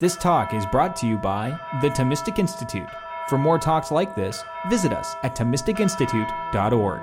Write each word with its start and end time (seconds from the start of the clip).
This 0.00 0.16
talk 0.16 0.54
is 0.54 0.64
brought 0.64 0.96
to 0.96 1.06
you 1.06 1.18
by 1.18 1.60
the 1.82 1.90
Thomistic 1.90 2.38
Institute. 2.38 2.88
For 3.28 3.36
more 3.36 3.58
talks 3.58 3.90
like 3.90 4.16
this, 4.16 4.42
visit 4.70 4.94
us 4.94 5.14
at 5.22 5.36
ThomisticInstitute.org. 5.36 7.02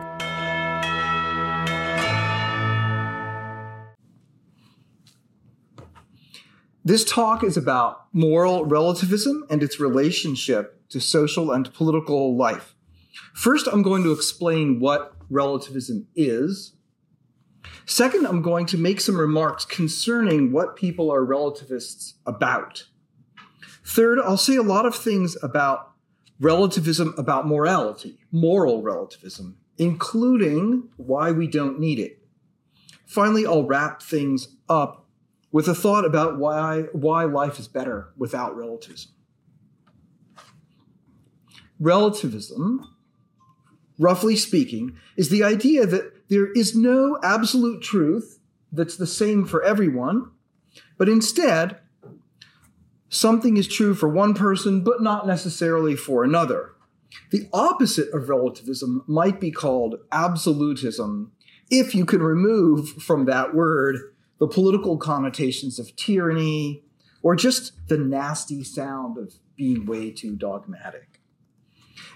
This 6.83 7.05
talk 7.05 7.43
is 7.43 7.55
about 7.55 8.07
moral 8.13 8.65
relativism 8.65 9.45
and 9.47 9.61
its 9.61 9.79
relationship 9.79 10.89
to 10.89 10.99
social 10.99 11.51
and 11.51 11.71
political 11.75 12.35
life. 12.35 12.73
First, 13.35 13.67
I'm 13.71 13.83
going 13.83 14.01
to 14.05 14.11
explain 14.11 14.79
what 14.79 15.13
relativism 15.29 16.07
is. 16.15 16.73
Second, 17.85 18.25
I'm 18.25 18.41
going 18.41 18.65
to 18.67 18.77
make 18.77 18.99
some 18.99 19.19
remarks 19.19 19.65
concerning 19.65 20.51
what 20.51 20.75
people 20.75 21.11
are 21.11 21.23
relativists 21.23 22.15
about. 22.25 22.85
Third, 23.85 24.19
I'll 24.19 24.37
say 24.37 24.55
a 24.55 24.61
lot 24.61 24.85
of 24.85 24.95
things 24.95 25.37
about 25.41 25.93
relativism, 26.39 27.13
about 27.17 27.47
morality, 27.47 28.19
moral 28.31 28.81
relativism, 28.81 29.57
including 29.77 30.89
why 30.97 31.31
we 31.31 31.47
don't 31.47 31.79
need 31.79 31.99
it. 31.99 32.19
Finally, 33.05 33.45
I'll 33.45 33.63
wrap 33.63 34.01
things 34.01 34.49
up 34.67 35.07
with 35.51 35.67
a 35.67 35.75
thought 35.75 36.03
about 36.03 36.37
why, 36.37 36.81
why 36.91 37.23
life 37.23 37.57
is 37.59 37.69
better 37.69 38.09
without 38.17 38.55
relativism. 38.55 39.11
Relativism, 41.79 42.93
roughly 43.97 44.35
speaking, 44.35 44.97
is 45.15 45.29
the 45.29 45.43
idea 45.43 45.85
that 45.85 46.16
there 46.29 46.51
is 46.51 46.75
no 46.75 47.17
absolute 47.23 47.81
truth 47.81 48.39
that's 48.71 48.97
the 48.97 49.07
same 49.07 49.45
for 49.45 49.63
everyone, 49.63 50.31
but 50.97 51.07
instead, 51.07 51.79
something 53.09 53.57
is 53.57 53.67
true 53.67 53.93
for 53.93 54.09
one 54.09 54.33
person, 54.33 54.83
but 54.83 55.01
not 55.01 55.25
necessarily 55.25 55.95
for 55.95 56.23
another. 56.23 56.73
The 57.31 57.47
opposite 57.53 58.13
of 58.13 58.29
relativism 58.29 59.03
might 59.07 59.39
be 59.39 59.51
called 59.51 59.95
absolutism, 60.11 61.31
if 61.69 61.93
you 61.95 62.05
can 62.05 62.21
remove 62.21 62.89
from 62.89 63.25
that 63.25 63.53
word 63.53 63.97
the 64.39 64.47
political 64.47 64.97
connotations 64.97 65.79
of 65.79 65.95
tyranny 65.95 66.83
or 67.23 67.35
just 67.35 67.73
the 67.87 67.97
nasty 67.97 68.63
sound 68.63 69.17
of 69.17 69.33
being 69.55 69.85
way 69.85 70.11
too 70.11 70.35
dogmatic. 70.35 71.21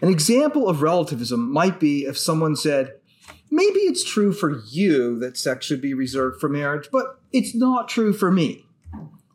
An 0.02 0.09
example 0.09 0.69
of 0.69 0.81
relativism 0.81 1.52
might 1.52 1.80
be 1.80 2.05
if 2.05 2.17
someone 2.17 2.55
said, 2.55 2.94
maybe 3.52 3.81
it's 3.81 4.03
true 4.03 4.31
for 4.31 4.59
you 4.69 5.19
that 5.19 5.38
sex 5.38 5.66
should 5.66 5.81
be 5.81 5.94
reserved 5.94 6.39
for 6.39 6.49
marriage, 6.49 6.88
but 6.91 7.19
it's 7.31 7.53
not 7.53 7.89
true 7.89 8.13
for 8.13 8.31
me. 8.31 8.66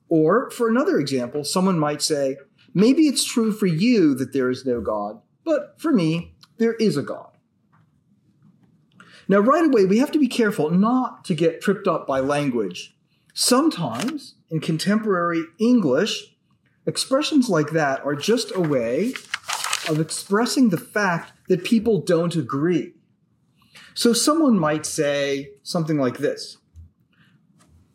Or, 0.08 0.50
for 0.50 0.68
another 0.68 0.98
example, 0.98 1.44
someone 1.44 1.78
might 1.78 2.02
say, 2.02 2.38
maybe 2.74 3.02
it's 3.02 3.24
true 3.24 3.52
for 3.52 3.66
you 3.66 4.14
that 4.14 4.32
there 4.32 4.50
is 4.50 4.64
no 4.64 4.80
God, 4.80 5.20
but 5.44 5.74
for 5.78 5.92
me, 5.92 6.34
there 6.58 6.74
is 6.74 6.96
a 6.96 7.02
God. 7.02 7.30
Now, 9.28 9.38
right 9.38 9.64
away, 9.64 9.84
we 9.84 9.98
have 9.98 10.12
to 10.12 10.18
be 10.18 10.28
careful 10.28 10.70
not 10.70 11.24
to 11.24 11.34
get 11.34 11.60
tripped 11.60 11.88
up 11.88 12.06
by 12.06 12.20
language. 12.20 12.96
Sometimes, 13.34 14.36
in 14.50 14.60
contemporary 14.60 15.42
English, 15.58 16.36
expressions 16.86 17.48
like 17.48 17.70
that 17.70 18.04
are 18.04 18.14
just 18.14 18.54
a 18.54 18.60
way 18.60 19.14
of 19.88 19.98
expressing 19.98 20.68
the 20.68 20.78
fact 20.78 21.32
that 21.48 21.64
people 21.64 22.00
don't 22.00 22.36
agree. 22.36 22.94
So, 23.96 24.12
someone 24.12 24.58
might 24.58 24.84
say 24.84 25.52
something 25.62 25.96
like 25.96 26.18
this 26.18 26.58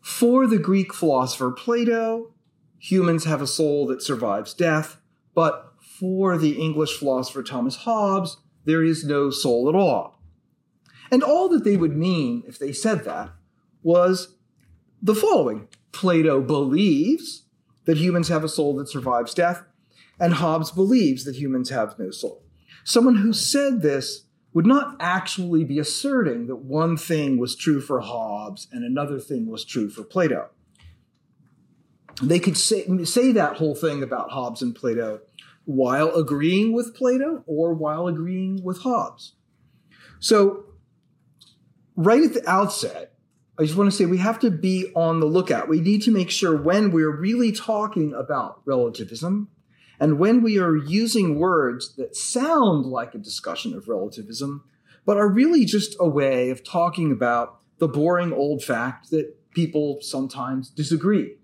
For 0.00 0.48
the 0.48 0.58
Greek 0.58 0.92
philosopher 0.92 1.52
Plato, 1.52 2.34
humans 2.80 3.24
have 3.24 3.40
a 3.40 3.46
soul 3.46 3.86
that 3.86 4.02
survives 4.02 4.52
death, 4.52 4.98
but 5.32 5.74
for 5.80 6.36
the 6.36 6.60
English 6.60 6.98
philosopher 6.98 7.44
Thomas 7.44 7.76
Hobbes, 7.76 8.38
there 8.64 8.82
is 8.82 9.04
no 9.04 9.30
soul 9.30 9.68
at 9.68 9.76
all. 9.76 10.20
And 11.12 11.22
all 11.22 11.48
that 11.50 11.62
they 11.62 11.76
would 11.76 11.96
mean 11.96 12.42
if 12.48 12.58
they 12.58 12.72
said 12.72 13.04
that 13.04 13.30
was 13.84 14.34
the 15.00 15.14
following 15.14 15.68
Plato 15.92 16.40
believes 16.40 17.44
that 17.84 17.98
humans 17.98 18.26
have 18.26 18.42
a 18.42 18.48
soul 18.48 18.74
that 18.74 18.88
survives 18.88 19.34
death, 19.34 19.62
and 20.18 20.34
Hobbes 20.34 20.72
believes 20.72 21.24
that 21.26 21.36
humans 21.36 21.70
have 21.70 21.96
no 21.96 22.10
soul. 22.10 22.42
Someone 22.82 23.16
who 23.16 23.32
said 23.32 23.82
this 23.82 24.24
would 24.54 24.66
not 24.66 24.96
actually 25.00 25.64
be 25.64 25.78
asserting 25.78 26.46
that 26.46 26.56
one 26.56 26.96
thing 26.96 27.38
was 27.38 27.56
true 27.56 27.80
for 27.80 28.00
Hobbes 28.00 28.68
and 28.70 28.84
another 28.84 29.18
thing 29.18 29.46
was 29.46 29.64
true 29.64 29.88
for 29.88 30.02
Plato. 30.02 30.50
They 32.22 32.38
could 32.38 32.58
say, 32.58 33.04
say 33.04 33.32
that 33.32 33.56
whole 33.56 33.74
thing 33.74 34.02
about 34.02 34.30
Hobbes 34.30 34.62
and 34.62 34.74
Plato 34.74 35.20
while 35.64 36.14
agreeing 36.14 36.72
with 36.72 36.94
Plato 36.94 37.42
or 37.46 37.72
while 37.72 38.06
agreeing 38.06 38.62
with 38.62 38.78
Hobbes. 38.80 39.34
So 40.20 40.64
right 41.96 42.22
at 42.22 42.34
the 42.34 42.48
outset, 42.48 43.14
I 43.58 43.64
just 43.64 43.76
want 43.76 43.90
to 43.90 43.96
say 43.96 44.06
we 44.06 44.18
have 44.18 44.40
to 44.40 44.50
be 44.50 44.92
on 44.94 45.20
the 45.20 45.26
lookout. 45.26 45.68
We 45.68 45.80
need 45.80 46.02
to 46.02 46.10
make 46.10 46.30
sure 46.30 46.56
when 46.56 46.90
we're 46.90 47.14
really 47.14 47.52
talking 47.52 48.12
about 48.12 48.62
relativism 48.64 49.48
and 50.02 50.18
when 50.18 50.42
we 50.42 50.58
are 50.58 50.74
using 50.74 51.38
words 51.38 51.94
that 51.94 52.16
sound 52.16 52.86
like 52.86 53.14
a 53.14 53.18
discussion 53.18 53.72
of 53.72 53.86
relativism, 53.86 54.64
but 55.06 55.16
are 55.16 55.28
really 55.28 55.64
just 55.64 55.94
a 56.00 56.08
way 56.08 56.50
of 56.50 56.64
talking 56.64 57.12
about 57.12 57.60
the 57.78 57.86
boring 57.86 58.32
old 58.32 58.64
fact 58.64 59.10
that 59.10 59.36
people 59.52 59.98
sometimes 60.00 60.70
disagree. 60.70 61.36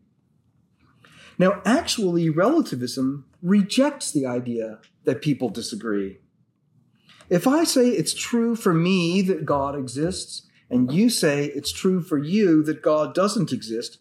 Now, 1.38 1.62
actually, 1.64 2.30
relativism 2.30 3.26
rejects 3.42 4.10
the 4.10 4.26
idea 4.26 4.80
that 5.04 5.22
people 5.22 5.50
disagree. 5.50 6.18
If 7.30 7.46
I 7.46 7.62
say 7.62 7.90
it's 7.90 8.12
true 8.12 8.56
for 8.56 8.74
me 8.74 9.22
that 9.22 9.46
God 9.46 9.76
exists, 9.76 10.48
and 10.68 10.92
you 10.92 11.10
say 11.10 11.44
it's 11.44 11.70
true 11.70 12.02
for 12.02 12.18
you 12.18 12.64
that 12.64 12.82
God 12.82 13.14
doesn't 13.14 13.52
exist, 13.52 13.98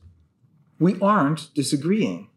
we 0.80 1.00
aren't 1.00 1.54
disagreeing. 1.54 2.32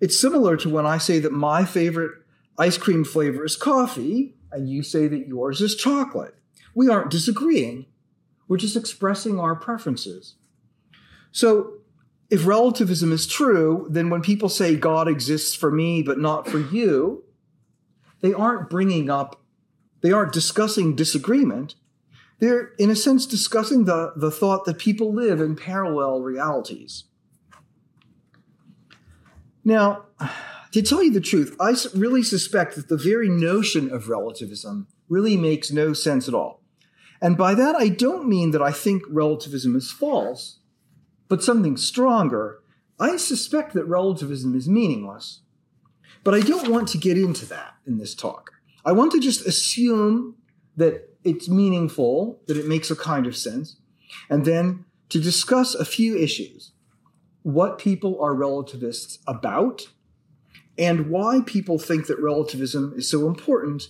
It's 0.00 0.18
similar 0.18 0.56
to 0.58 0.68
when 0.68 0.86
I 0.86 0.98
say 0.98 1.18
that 1.20 1.32
my 1.32 1.64
favorite 1.64 2.12
ice 2.58 2.78
cream 2.78 3.04
flavor 3.04 3.44
is 3.44 3.56
coffee, 3.56 4.34
and 4.52 4.68
you 4.68 4.82
say 4.82 5.08
that 5.08 5.26
yours 5.26 5.60
is 5.60 5.74
chocolate. 5.74 6.34
We 6.74 6.88
aren't 6.88 7.10
disagreeing. 7.10 7.86
We're 8.48 8.56
just 8.58 8.76
expressing 8.76 9.40
our 9.40 9.56
preferences. 9.56 10.34
So, 11.32 11.74
if 12.28 12.46
relativism 12.46 13.12
is 13.12 13.26
true, 13.26 13.86
then 13.88 14.10
when 14.10 14.20
people 14.20 14.48
say 14.48 14.74
God 14.74 15.06
exists 15.06 15.54
for 15.54 15.70
me 15.70 16.02
but 16.02 16.18
not 16.18 16.48
for 16.48 16.58
you, 16.58 17.24
they 18.20 18.32
aren't 18.32 18.68
bringing 18.68 19.08
up 19.10 19.40
they 20.06 20.12
aren't 20.12 20.32
discussing 20.32 20.94
disagreement. 20.94 21.74
They're, 22.38 22.72
in 22.78 22.90
a 22.90 22.96
sense, 22.96 23.26
discussing 23.26 23.86
the, 23.86 24.12
the 24.14 24.30
thought 24.30 24.64
that 24.66 24.78
people 24.78 25.12
live 25.12 25.40
in 25.40 25.56
parallel 25.56 26.20
realities. 26.20 27.04
Now, 29.66 30.04
to 30.70 30.80
tell 30.80 31.02
you 31.02 31.10
the 31.10 31.20
truth, 31.20 31.56
I 31.58 31.74
really 31.92 32.22
suspect 32.22 32.76
that 32.76 32.88
the 32.88 32.96
very 32.96 33.28
notion 33.28 33.90
of 33.92 34.08
relativism 34.08 34.86
really 35.08 35.36
makes 35.36 35.72
no 35.72 35.92
sense 35.92 36.28
at 36.28 36.34
all. 36.34 36.62
And 37.20 37.36
by 37.36 37.52
that, 37.54 37.74
I 37.74 37.88
don't 37.88 38.28
mean 38.28 38.52
that 38.52 38.62
I 38.62 38.70
think 38.70 39.02
relativism 39.08 39.74
is 39.74 39.90
false, 39.90 40.60
but 41.26 41.42
something 41.42 41.76
stronger. 41.76 42.60
I 43.00 43.16
suspect 43.16 43.74
that 43.74 43.86
relativism 43.86 44.54
is 44.54 44.68
meaningless. 44.68 45.40
But 46.22 46.34
I 46.34 46.40
don't 46.42 46.70
want 46.70 46.86
to 46.88 46.98
get 46.98 47.18
into 47.18 47.44
that 47.46 47.74
in 47.88 47.98
this 47.98 48.14
talk. 48.14 48.52
I 48.84 48.92
want 48.92 49.10
to 49.12 49.20
just 49.20 49.44
assume 49.46 50.36
that 50.76 51.08
it's 51.24 51.48
meaningful, 51.48 52.40
that 52.46 52.56
it 52.56 52.68
makes 52.68 52.92
a 52.92 52.96
kind 52.96 53.26
of 53.26 53.36
sense, 53.36 53.78
and 54.30 54.44
then 54.44 54.84
to 55.08 55.18
discuss 55.18 55.74
a 55.74 55.84
few 55.84 56.16
issues. 56.16 56.70
What 57.46 57.78
people 57.78 58.20
are 58.20 58.34
relativists 58.34 59.20
about, 59.24 59.86
and 60.76 61.08
why 61.08 61.42
people 61.46 61.78
think 61.78 62.08
that 62.08 62.18
relativism 62.18 62.94
is 62.96 63.08
so 63.08 63.28
important, 63.28 63.84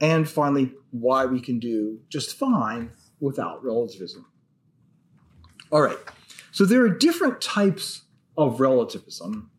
and 0.00 0.28
finally, 0.28 0.72
why 0.92 1.24
we 1.24 1.40
can 1.40 1.58
do 1.58 1.98
just 2.08 2.38
fine 2.38 2.92
without 3.18 3.64
relativism. 3.64 4.26
All 5.72 5.82
right, 5.82 5.98
so 6.52 6.64
there 6.64 6.84
are 6.84 6.96
different 6.96 7.40
types 7.40 8.02
of 8.38 8.60
relativism, 8.60 9.50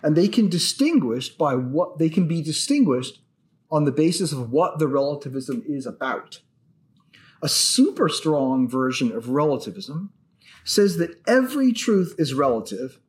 and 0.00 0.16
they 0.16 0.28
can 0.28 0.48
distinguish 0.48 1.30
by 1.30 1.56
what 1.56 1.98
they 1.98 2.08
can 2.08 2.28
be 2.28 2.40
distinguished 2.40 3.18
on 3.72 3.86
the 3.86 3.90
basis 3.90 4.30
of 4.30 4.52
what 4.52 4.78
the 4.78 4.86
relativism 4.86 5.64
is 5.66 5.84
about. 5.84 6.42
A 7.42 7.48
super 7.48 8.08
strong 8.08 8.68
version 8.68 9.10
of 9.10 9.30
relativism 9.30 10.12
says 10.68 10.98
that 10.98 11.18
every 11.26 11.72
truth 11.72 12.14
is 12.18 12.34
relative 12.34 13.00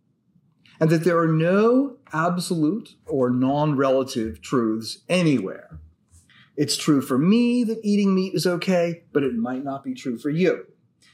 and 0.79 0.89
that 0.89 1.03
there 1.03 1.19
are 1.19 1.27
no 1.27 1.97
absolute 2.13 2.95
or 3.05 3.29
non 3.29 3.75
relative 3.75 4.41
truths 4.41 4.99
anywhere. 5.09 5.77
It's 6.55 6.77
true 6.77 7.01
for 7.01 7.17
me 7.17 7.65
that 7.65 7.81
eating 7.83 8.15
meat 8.15 8.33
is 8.33 8.47
okay, 8.47 9.03
but 9.11 9.23
it 9.23 9.35
might 9.35 9.63
not 9.63 9.83
be 9.83 9.93
true 9.93 10.17
for 10.17 10.29
you. 10.29 10.67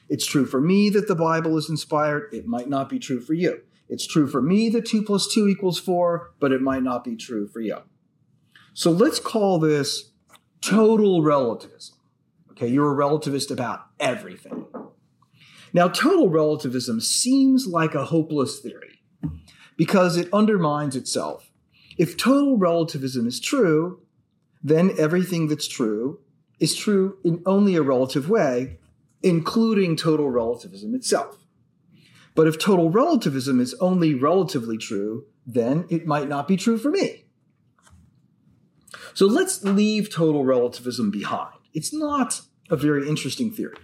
It's 0.08 0.26
true 0.26 0.46
for 0.46 0.62
me 0.62 0.90
that 0.92 1.08
the 1.08 1.16
Bible 1.16 1.58
is 1.58 1.68
inspired, 1.68 2.30
it 2.32 2.46
might 2.46 2.70
not 2.70 2.90
be 2.90 3.00
true 3.00 3.22
for 3.22 3.34
you. 3.34 3.62
It's 3.90 4.06
true 4.06 4.28
for 4.28 4.42
me 4.42 4.70
that 4.70 4.86
2 4.86 5.02
plus 5.02 5.32
2 5.34 5.48
equals 5.48 5.80
4, 5.80 6.32
but 6.40 6.52
it 6.52 6.62
might 6.62 6.84
not 6.84 7.04
be 7.04 7.16
true 7.16 7.48
for 7.48 7.60
you. 7.60 7.80
So 8.74 8.92
let's 8.92 9.20
call 9.20 9.58
this 9.58 10.12
total 10.62 11.24
relativism. 11.24 11.96
Okay, 12.52 12.68
you're 12.68 12.92
a 12.92 12.96
relativist 12.96 13.50
about 13.50 13.88
everything. 14.00 14.66
Now, 15.76 15.90
total 15.90 16.30
relativism 16.30 17.02
seems 17.02 17.68
like 17.68 17.96
a 17.96 18.06
hopeless 18.06 18.60
theory 18.60 19.02
because 19.76 20.16
it 20.16 20.30
undermines 20.32 20.96
itself. 20.96 21.52
If 21.98 22.16
total 22.16 22.58
relativism 22.58 23.28
is 23.28 23.42
true, 23.42 24.00
then 24.64 24.94
everything 24.98 25.50
that's 25.50 25.68
true 25.68 26.22
is 26.62 26.78
true 26.78 27.18
in 27.26 27.44
only 27.46 27.76
a 27.76 27.82
relative 27.82 28.30
way, 28.30 28.78
including 29.22 29.98
total 29.98 30.30
relativism 30.30 30.96
itself. 30.96 31.40
But 32.36 32.48
if 32.48 32.58
total 32.58 32.90
relativism 32.90 33.60
is 33.60 33.74
only 33.82 34.14
relatively 34.14 34.78
true, 34.78 35.26
then 35.46 35.88
it 35.90 36.08
might 36.08 36.30
not 36.30 36.48
be 36.48 36.56
true 36.56 36.78
for 36.78 36.90
me. 36.90 37.26
So 39.14 39.26
let's 39.26 39.62
leave 39.62 40.10
total 40.10 40.46
relativism 40.46 41.12
behind. 41.12 41.60
It's 41.74 41.94
not 41.94 42.40
a 42.70 42.78
very 42.78 43.10
interesting 43.10 43.52
theory. 43.52 43.76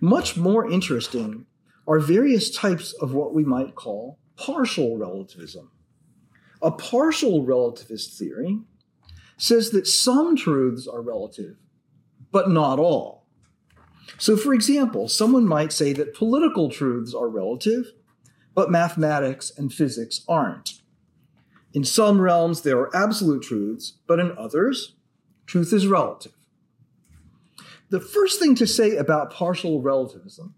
Much 0.00 0.36
more 0.36 0.70
interesting 0.70 1.46
are 1.86 1.98
various 1.98 2.50
types 2.50 2.92
of 2.94 3.12
what 3.12 3.34
we 3.34 3.44
might 3.44 3.74
call 3.74 4.18
partial 4.36 4.96
relativism. 4.96 5.70
A 6.62 6.70
partial 6.70 7.44
relativist 7.44 8.16
theory 8.16 8.60
says 9.36 9.70
that 9.70 9.86
some 9.86 10.36
truths 10.36 10.86
are 10.86 11.02
relative, 11.02 11.56
but 12.32 12.50
not 12.50 12.78
all. 12.78 13.26
So, 14.18 14.36
for 14.36 14.54
example, 14.54 15.08
someone 15.08 15.46
might 15.46 15.72
say 15.72 15.92
that 15.92 16.14
political 16.14 16.70
truths 16.70 17.14
are 17.14 17.28
relative, 17.28 17.92
but 18.54 18.70
mathematics 18.70 19.52
and 19.56 19.72
physics 19.72 20.22
aren't. 20.28 20.80
In 21.72 21.84
some 21.84 22.20
realms, 22.20 22.62
there 22.62 22.78
are 22.78 22.96
absolute 22.96 23.42
truths, 23.42 23.94
but 24.06 24.20
in 24.20 24.36
others, 24.38 24.94
truth 25.46 25.72
is 25.72 25.86
relative. 25.86 26.33
The 27.90 28.00
first 28.00 28.40
thing 28.40 28.54
to 28.56 28.66
say 28.66 28.96
about 28.96 29.32
partial 29.32 29.82
relativism 29.82 30.54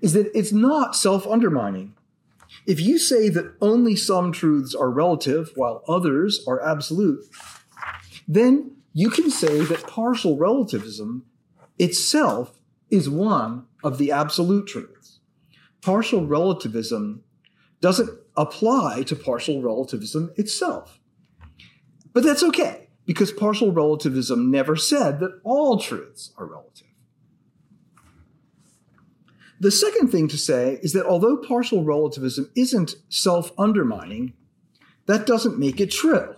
is 0.00 0.12
that 0.14 0.30
it's 0.34 0.52
not 0.52 0.96
self 0.96 1.26
undermining. 1.26 1.94
If 2.66 2.80
you 2.80 2.98
say 2.98 3.28
that 3.28 3.54
only 3.60 3.94
some 3.94 4.32
truths 4.32 4.74
are 4.74 4.90
relative 4.90 5.52
while 5.54 5.84
others 5.86 6.44
are 6.46 6.60
absolute, 6.66 7.24
then 8.26 8.76
you 8.92 9.10
can 9.10 9.30
say 9.30 9.60
that 9.60 9.86
partial 9.86 10.36
relativism 10.36 11.24
itself 11.78 12.60
is 12.90 13.08
one 13.08 13.66
of 13.84 13.98
the 13.98 14.10
absolute 14.10 14.66
truths. 14.66 15.20
Partial 15.80 16.26
relativism 16.26 17.22
doesn't 17.80 18.10
apply 18.36 19.02
to 19.04 19.16
partial 19.16 19.62
relativism 19.62 20.32
itself. 20.36 21.00
But 22.12 22.24
that's 22.24 22.42
okay, 22.42 22.89
because 23.06 23.32
partial 23.32 23.72
relativism 23.72 24.50
never 24.50 24.76
said 24.76 25.20
that 25.20 25.40
all 25.44 25.78
truths 25.78 26.32
are 26.36 26.46
relative. 26.46 26.86
The 29.60 29.70
second 29.70 30.08
thing 30.08 30.26
to 30.28 30.38
say 30.38 30.78
is 30.82 30.94
that 30.94 31.04
although 31.04 31.36
partial 31.36 31.84
relativism 31.84 32.50
isn't 32.56 32.94
self 33.10 33.52
undermining, 33.58 34.32
that 35.06 35.26
doesn't 35.26 35.58
make 35.58 35.80
it 35.80 35.90
true. 35.90 36.34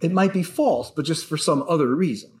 It 0.00 0.12
might 0.12 0.32
be 0.32 0.44
false, 0.44 0.90
but 0.90 1.04
just 1.04 1.26
for 1.26 1.36
some 1.36 1.64
other 1.68 1.94
reason. 1.94 2.38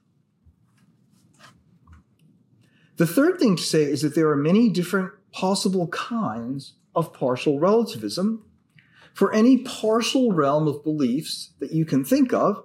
The 2.96 3.06
third 3.06 3.38
thing 3.38 3.56
to 3.56 3.62
say 3.62 3.82
is 3.82 4.02
that 4.02 4.14
there 4.14 4.28
are 4.28 4.36
many 4.36 4.68
different 4.68 5.12
possible 5.32 5.88
kinds 5.88 6.74
of 6.94 7.12
partial 7.12 7.58
relativism. 7.58 8.44
For 9.14 9.32
any 9.32 9.58
partial 9.58 10.32
realm 10.32 10.68
of 10.68 10.84
beliefs 10.84 11.52
that 11.58 11.72
you 11.72 11.84
can 11.84 12.04
think 12.04 12.32
of, 12.32 12.62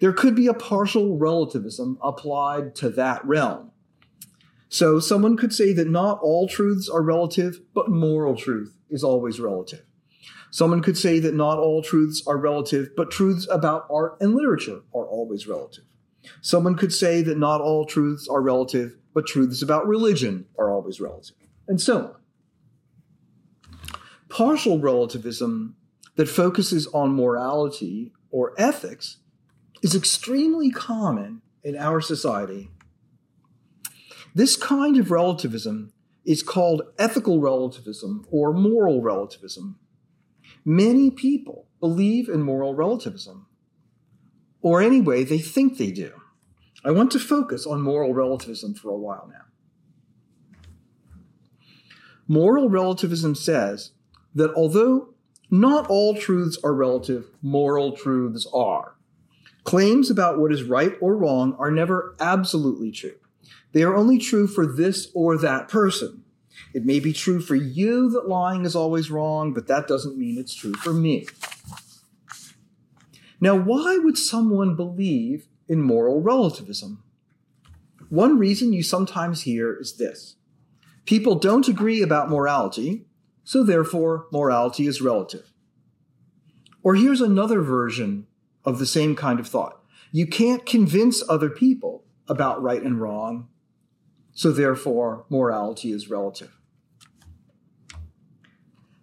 there 0.00 0.12
could 0.12 0.34
be 0.34 0.46
a 0.46 0.54
partial 0.54 1.18
relativism 1.18 1.98
applied 2.02 2.74
to 2.76 2.90
that 2.90 3.24
realm. 3.24 3.72
So 4.68 5.00
someone 5.00 5.36
could 5.36 5.52
say 5.52 5.72
that 5.72 5.88
not 5.88 6.20
all 6.20 6.46
truths 6.46 6.88
are 6.88 7.02
relative, 7.02 7.60
but 7.74 7.90
moral 7.90 8.36
truth 8.36 8.76
is 8.90 9.02
always 9.02 9.40
relative. 9.40 9.82
Someone 10.50 10.82
could 10.82 10.96
say 10.96 11.18
that 11.20 11.34
not 11.34 11.58
all 11.58 11.82
truths 11.82 12.22
are 12.26 12.36
relative, 12.36 12.90
but 12.96 13.10
truths 13.10 13.46
about 13.50 13.86
art 13.90 14.16
and 14.20 14.34
literature 14.34 14.80
are 14.94 15.06
always 15.06 15.46
relative. 15.46 15.84
Someone 16.40 16.74
could 16.74 16.92
say 16.92 17.22
that 17.22 17.38
not 17.38 17.60
all 17.60 17.84
truths 17.84 18.28
are 18.28 18.40
relative, 18.40 18.96
but 19.14 19.26
truths 19.26 19.62
about 19.62 19.86
religion 19.86 20.46
are 20.58 20.70
always 20.70 21.00
relative, 21.00 21.36
and 21.66 21.80
so 21.80 21.98
on. 21.98 22.14
Partial 24.28 24.78
relativism 24.78 25.76
that 26.16 26.28
focuses 26.28 26.86
on 26.88 27.14
morality 27.14 28.12
or 28.30 28.52
ethics 28.58 29.18
is 29.82 29.94
extremely 29.94 30.70
common 30.70 31.42
in 31.62 31.76
our 31.76 32.00
society. 32.00 32.70
This 34.34 34.56
kind 34.56 34.96
of 34.98 35.10
relativism 35.10 35.92
is 36.24 36.42
called 36.42 36.82
ethical 36.98 37.40
relativism 37.40 38.26
or 38.30 38.52
moral 38.52 39.00
relativism. 39.00 39.78
Many 40.64 41.10
people 41.10 41.66
believe 41.80 42.28
in 42.28 42.42
moral 42.42 42.74
relativism, 42.74 43.46
or 44.60 44.82
anyway, 44.82 45.24
they 45.24 45.38
think 45.38 45.78
they 45.78 45.90
do. 45.90 46.12
I 46.84 46.90
want 46.90 47.10
to 47.12 47.18
focus 47.18 47.66
on 47.66 47.80
moral 47.80 48.12
relativism 48.12 48.74
for 48.74 48.90
a 48.90 48.98
while 48.98 49.30
now. 49.32 49.46
Moral 52.26 52.68
relativism 52.68 53.34
says 53.34 53.92
that 54.34 54.52
although 54.54 55.14
not 55.50 55.86
all 55.88 56.14
truths 56.14 56.58
are 56.62 56.74
relative, 56.74 57.30
moral 57.40 57.92
truths 57.92 58.46
are. 58.52 58.97
Claims 59.64 60.10
about 60.10 60.38
what 60.38 60.52
is 60.52 60.62
right 60.62 60.94
or 61.00 61.16
wrong 61.16 61.54
are 61.58 61.70
never 61.70 62.14
absolutely 62.20 62.90
true. 62.90 63.16
They 63.72 63.82
are 63.82 63.94
only 63.94 64.18
true 64.18 64.46
for 64.46 64.66
this 64.66 65.10
or 65.14 65.36
that 65.38 65.68
person. 65.68 66.24
It 66.74 66.84
may 66.84 67.00
be 67.00 67.12
true 67.12 67.40
for 67.40 67.54
you 67.54 68.10
that 68.10 68.28
lying 68.28 68.64
is 68.64 68.74
always 68.74 69.10
wrong, 69.10 69.52
but 69.52 69.66
that 69.68 69.86
doesn't 69.86 70.18
mean 70.18 70.38
it's 70.38 70.54
true 70.54 70.74
for 70.74 70.92
me. 70.92 71.26
Now, 73.40 73.56
why 73.56 73.98
would 73.98 74.18
someone 74.18 74.74
believe 74.74 75.48
in 75.68 75.82
moral 75.82 76.20
relativism. 76.20 77.02
One 78.08 78.38
reason 78.38 78.72
you 78.72 78.82
sometimes 78.82 79.42
hear 79.42 79.76
is 79.78 79.96
this 79.96 80.36
people 81.04 81.34
don't 81.34 81.68
agree 81.68 82.02
about 82.02 82.30
morality, 82.30 83.06
so 83.44 83.62
therefore 83.62 84.26
morality 84.32 84.86
is 84.86 85.02
relative. 85.02 85.52
Or 86.82 86.94
here's 86.94 87.20
another 87.20 87.60
version 87.60 88.26
of 88.64 88.78
the 88.78 88.86
same 88.86 89.14
kind 89.16 89.40
of 89.40 89.48
thought 89.48 89.78
you 90.10 90.26
can't 90.26 90.64
convince 90.64 91.22
other 91.28 91.50
people 91.50 92.04
about 92.28 92.62
right 92.62 92.82
and 92.82 93.00
wrong, 93.00 93.48
so 94.32 94.52
therefore 94.52 95.26
morality 95.28 95.92
is 95.92 96.08
relative. 96.08 96.56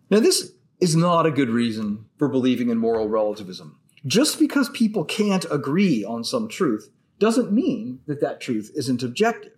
Now, 0.09 0.19
this 0.19 0.53
is 0.79 0.95
not 0.95 1.25
a 1.25 1.31
good 1.31 1.49
reason 1.49 2.05
for 2.17 2.27
believing 2.27 2.69
in 2.69 2.77
moral 2.77 3.07
relativism. 3.07 3.79
Just 4.05 4.39
because 4.39 4.69
people 4.69 5.03
can't 5.03 5.45
agree 5.49 6.03
on 6.03 6.23
some 6.23 6.47
truth 6.47 6.89
doesn't 7.17 7.51
mean 7.51 8.01
that 8.05 8.21
that 8.21 8.39
truth 8.39 8.71
isn't 8.75 9.01
objective. 9.01 9.53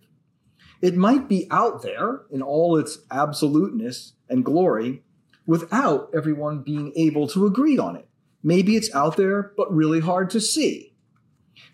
It 0.80 0.96
might 0.96 1.28
be 1.28 1.46
out 1.50 1.82
there 1.82 2.22
in 2.30 2.40
all 2.40 2.76
its 2.76 3.00
absoluteness 3.10 4.14
and 4.28 4.44
glory 4.44 5.02
without 5.44 6.10
everyone 6.14 6.62
being 6.62 6.92
able 6.96 7.26
to 7.28 7.46
agree 7.46 7.78
on 7.78 7.96
it. 7.96 8.07
Maybe 8.42 8.76
it's 8.76 8.94
out 8.94 9.16
there, 9.16 9.52
but 9.56 9.74
really 9.74 10.00
hard 10.00 10.30
to 10.30 10.40
see. 10.40 10.94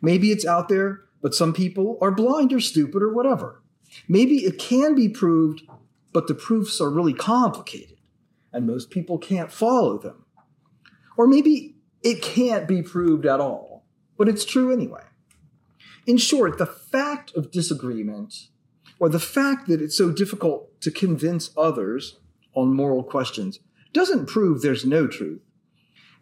Maybe 0.00 0.30
it's 0.30 0.46
out 0.46 0.68
there, 0.68 1.02
but 1.22 1.34
some 1.34 1.52
people 1.52 1.98
are 2.00 2.10
blind 2.10 2.52
or 2.52 2.60
stupid 2.60 3.02
or 3.02 3.12
whatever. 3.12 3.62
Maybe 4.08 4.44
it 4.44 4.58
can 4.58 4.94
be 4.94 5.08
proved, 5.08 5.62
but 6.12 6.26
the 6.26 6.34
proofs 6.34 6.80
are 6.80 6.90
really 6.90 7.14
complicated 7.14 7.94
and 8.54 8.66
most 8.66 8.88
people 8.88 9.18
can't 9.18 9.52
follow 9.52 9.98
them. 9.98 10.24
Or 11.16 11.26
maybe 11.26 11.74
it 12.02 12.22
can't 12.22 12.68
be 12.68 12.82
proved 12.82 13.26
at 13.26 13.40
all, 13.40 13.84
but 14.16 14.28
it's 14.28 14.44
true 14.44 14.72
anyway. 14.72 15.02
In 16.06 16.16
short, 16.16 16.58
the 16.58 16.66
fact 16.66 17.34
of 17.34 17.50
disagreement, 17.50 18.48
or 19.00 19.08
the 19.08 19.18
fact 19.18 19.66
that 19.66 19.82
it's 19.82 19.96
so 19.96 20.10
difficult 20.10 20.80
to 20.82 20.90
convince 20.90 21.50
others 21.56 22.18
on 22.54 22.74
moral 22.74 23.02
questions, 23.02 23.58
doesn't 23.92 24.26
prove 24.26 24.62
there's 24.62 24.84
no 24.84 25.06
truth. 25.08 25.40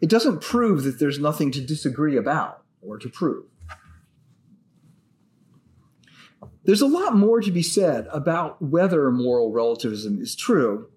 It 0.03 0.09
doesn't 0.09 0.41
prove 0.41 0.83
that 0.83 0.99
there's 0.99 1.17
nothing 1.17 1.49
to 1.51 1.61
disagree 1.61 2.17
about 2.17 2.65
or 2.81 2.97
to 2.97 3.07
prove. 3.07 3.45
There's 6.65 6.81
a 6.81 6.87
lot 6.87 7.15
more 7.15 7.39
to 7.39 7.51
be 7.51 7.63
said 7.63 8.07
about 8.11 8.61
whether 8.61 9.09
moral 9.11 9.53
relativism 9.53 10.21
is 10.21 10.35
true. 10.35 10.89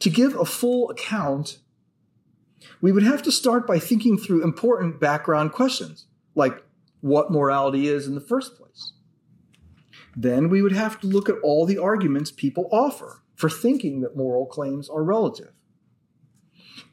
To 0.00 0.10
give 0.10 0.34
a 0.34 0.44
full 0.44 0.90
account 0.90 1.60
we 2.82 2.92
would 2.92 3.02
have 3.02 3.22
to 3.22 3.32
start 3.32 3.66
by 3.66 3.78
thinking 3.78 4.18
through 4.18 4.42
important 4.42 5.00
background 5.00 5.52
questions, 5.52 6.06
like 6.34 6.62
what 7.00 7.30
morality 7.32 7.88
is 7.88 8.06
in 8.06 8.14
the 8.14 8.20
first 8.20 8.56
place. 8.56 8.92
Then 10.14 10.50
we 10.50 10.60
would 10.60 10.72
have 10.72 11.00
to 11.00 11.06
look 11.06 11.30
at 11.30 11.38
all 11.42 11.64
the 11.64 11.78
arguments 11.78 12.30
people 12.30 12.68
offer 12.70 13.22
for 13.36 13.48
thinking 13.48 14.02
that 14.02 14.16
moral 14.18 14.44
claims 14.44 14.90
are 14.90 15.02
relative. 15.02 15.52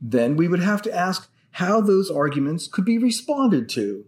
Then 0.02 0.38
we 0.38 0.48
would 0.48 0.62
have 0.62 0.82
to 0.84 0.96
ask 0.96 1.31
how 1.52 1.82
those 1.82 2.10
arguments 2.10 2.68
could 2.68 2.86
be 2.86 2.98
responded 2.98 3.70
to 3.70 4.06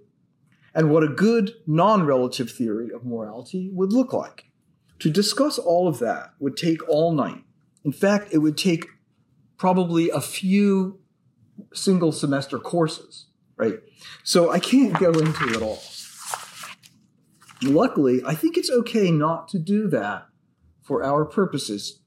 and 0.73 0.89
what 0.89 1.03
a 1.03 1.07
good 1.07 1.51
non 1.67 2.05
relative 2.05 2.49
theory 2.49 2.89
of 2.91 3.05
morality 3.05 3.69
would 3.73 3.93
look 3.93 4.13
like. 4.13 4.45
To 4.99 5.09
discuss 5.09 5.59
all 5.59 5.87
of 5.87 5.99
that 5.99 6.33
would 6.39 6.55
take 6.55 6.87
all 6.87 7.11
night. 7.11 7.43
In 7.83 7.91
fact, 7.91 8.29
it 8.31 8.39
would 8.39 8.57
take 8.57 8.87
probably 9.57 10.09
a 10.09 10.21
few 10.21 10.99
single 11.73 12.11
semester 12.11 12.57
courses, 12.57 13.27
right? 13.57 13.79
So 14.23 14.51
I 14.51 14.59
can't 14.59 14.97
go 14.97 15.11
into 15.11 15.49
it 15.49 15.61
all. 15.61 15.81
Luckily, 17.61 18.21
I 18.25 18.35
think 18.35 18.57
it's 18.57 18.69
okay 18.69 19.11
not 19.11 19.47
to 19.49 19.59
do 19.59 19.87
that 19.89 20.27
for 20.81 21.03
our 21.03 21.25
purposes 21.25 21.99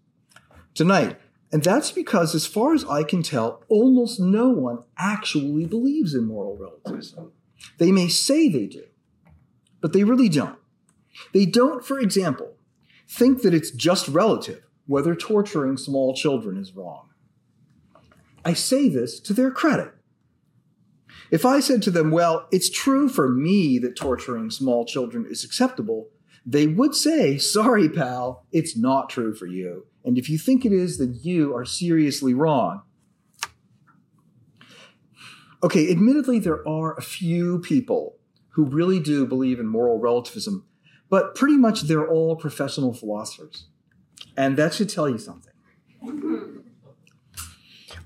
tonight. 0.75 1.19
And 1.57 1.65
that's 1.65 1.91
because, 1.91 2.35
as 2.35 2.47
far 2.47 2.75
as 2.75 2.85
I 2.85 3.03
can 3.03 3.23
tell, 3.23 3.65
almost 3.71 4.21
no 4.21 4.51
one 4.51 4.81
actually 4.99 5.65
believes 5.65 6.13
in 6.13 6.27
moral 6.27 6.59
relativism. 6.59 7.33
They 7.79 7.91
may 7.91 8.09
say 8.09 8.51
they 8.51 8.67
do, 8.67 8.85
but 9.81 9.95
they 9.95 10.05
really 10.05 10.29
don't. 10.29 10.59
They 11.33 11.47
don't, 11.47 11.83
for 11.83 11.99
example, 11.99 12.57
think 13.09 13.41
that 13.41 13.55
it's 13.55 13.71
just 13.71 14.07
relative 14.07 14.67
whether 14.85 15.15
torturing 15.15 15.79
small 15.79 16.13
children 16.15 16.59
is 16.59 16.77
wrong. 16.77 17.09
I 18.45 18.53
say 18.53 18.91
this 18.91 19.19
to 19.21 19.33
their 19.33 19.51
credit. 19.51 19.95
If 21.31 21.47
I 21.47 21.61
said 21.61 21.81
to 21.85 21.91
them, 21.91 22.11
well, 22.11 22.49
it's 22.53 22.69
true 22.69 23.09
for 23.09 23.31
me 23.31 23.79
that 23.79 23.97
torturing 23.97 24.51
small 24.51 24.85
children 24.85 25.25
is 25.27 25.43
acceptable, 25.43 26.11
they 26.47 26.69
would 26.69 26.95
say, 26.95 27.37
sorry, 27.39 27.89
pal, 27.89 28.47
it's 28.53 28.77
not 28.77 29.11
true 29.11 29.35
for 29.35 29.47
you. 29.47 29.87
And 30.05 30.17
if 30.17 30.31
you 30.31 30.39
think 30.39 30.65
it 30.65 30.73
is, 30.73 30.99
then 30.99 31.19
you 31.21 31.55
are 31.55 31.65
seriously 31.65 32.33
wrong. 32.33 32.83
Okay, 35.63 35.91
admittedly, 35.91 36.39
there 36.39 36.67
are 36.69 36.95
a 36.95 37.03
few 37.03 37.59
people 37.59 38.17
who 38.51 38.65
really 38.65 39.01
do 39.01 39.27
believe 39.27 39.59
in 39.59 39.67
moral 39.67 39.99
relativism, 39.99 40.65
but 41.11 41.35
pretty 41.35 41.57
much 41.57 41.83
they're 41.83 42.09
all 42.09 42.37
professional 42.37 42.95
philosophers. 42.95 43.67
And 44.37 44.57
that 44.57 44.73
should 44.73 44.89
tell 44.89 45.09
you 45.09 45.19
something. 45.19 45.53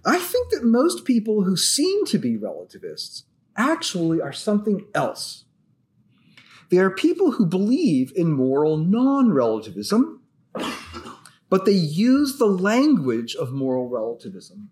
I 0.05 0.19
think 0.19 0.51
that 0.51 0.65
most 0.65 1.05
people 1.05 1.43
who 1.43 1.57
seem 1.57 2.07
to 2.07 2.19
be 2.19 2.39
relativists 2.39 3.25
actually 3.57 4.23
are 4.23 4.33
something 4.33 4.87
else. 4.95 5.45
They 6.71 6.79
are 6.79 6.91
people 6.91 7.33
who 7.33 7.47
believe 7.47 8.13
in 8.15 8.33
moral 8.33 8.77
non 8.77 9.33
relativism, 9.33 10.23
but 11.49 11.65
they 11.65 11.73
use 11.73 12.39
the 12.39 12.47
language 12.47 13.35
of 13.35 13.53
moral 13.53 13.89
relativism 13.89 14.71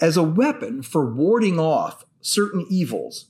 as 0.00 0.16
a 0.16 0.22
weapon 0.22 0.82
for 0.82 1.12
warding 1.12 1.58
off 1.58 2.04
certain 2.20 2.66
evils. 2.70 3.26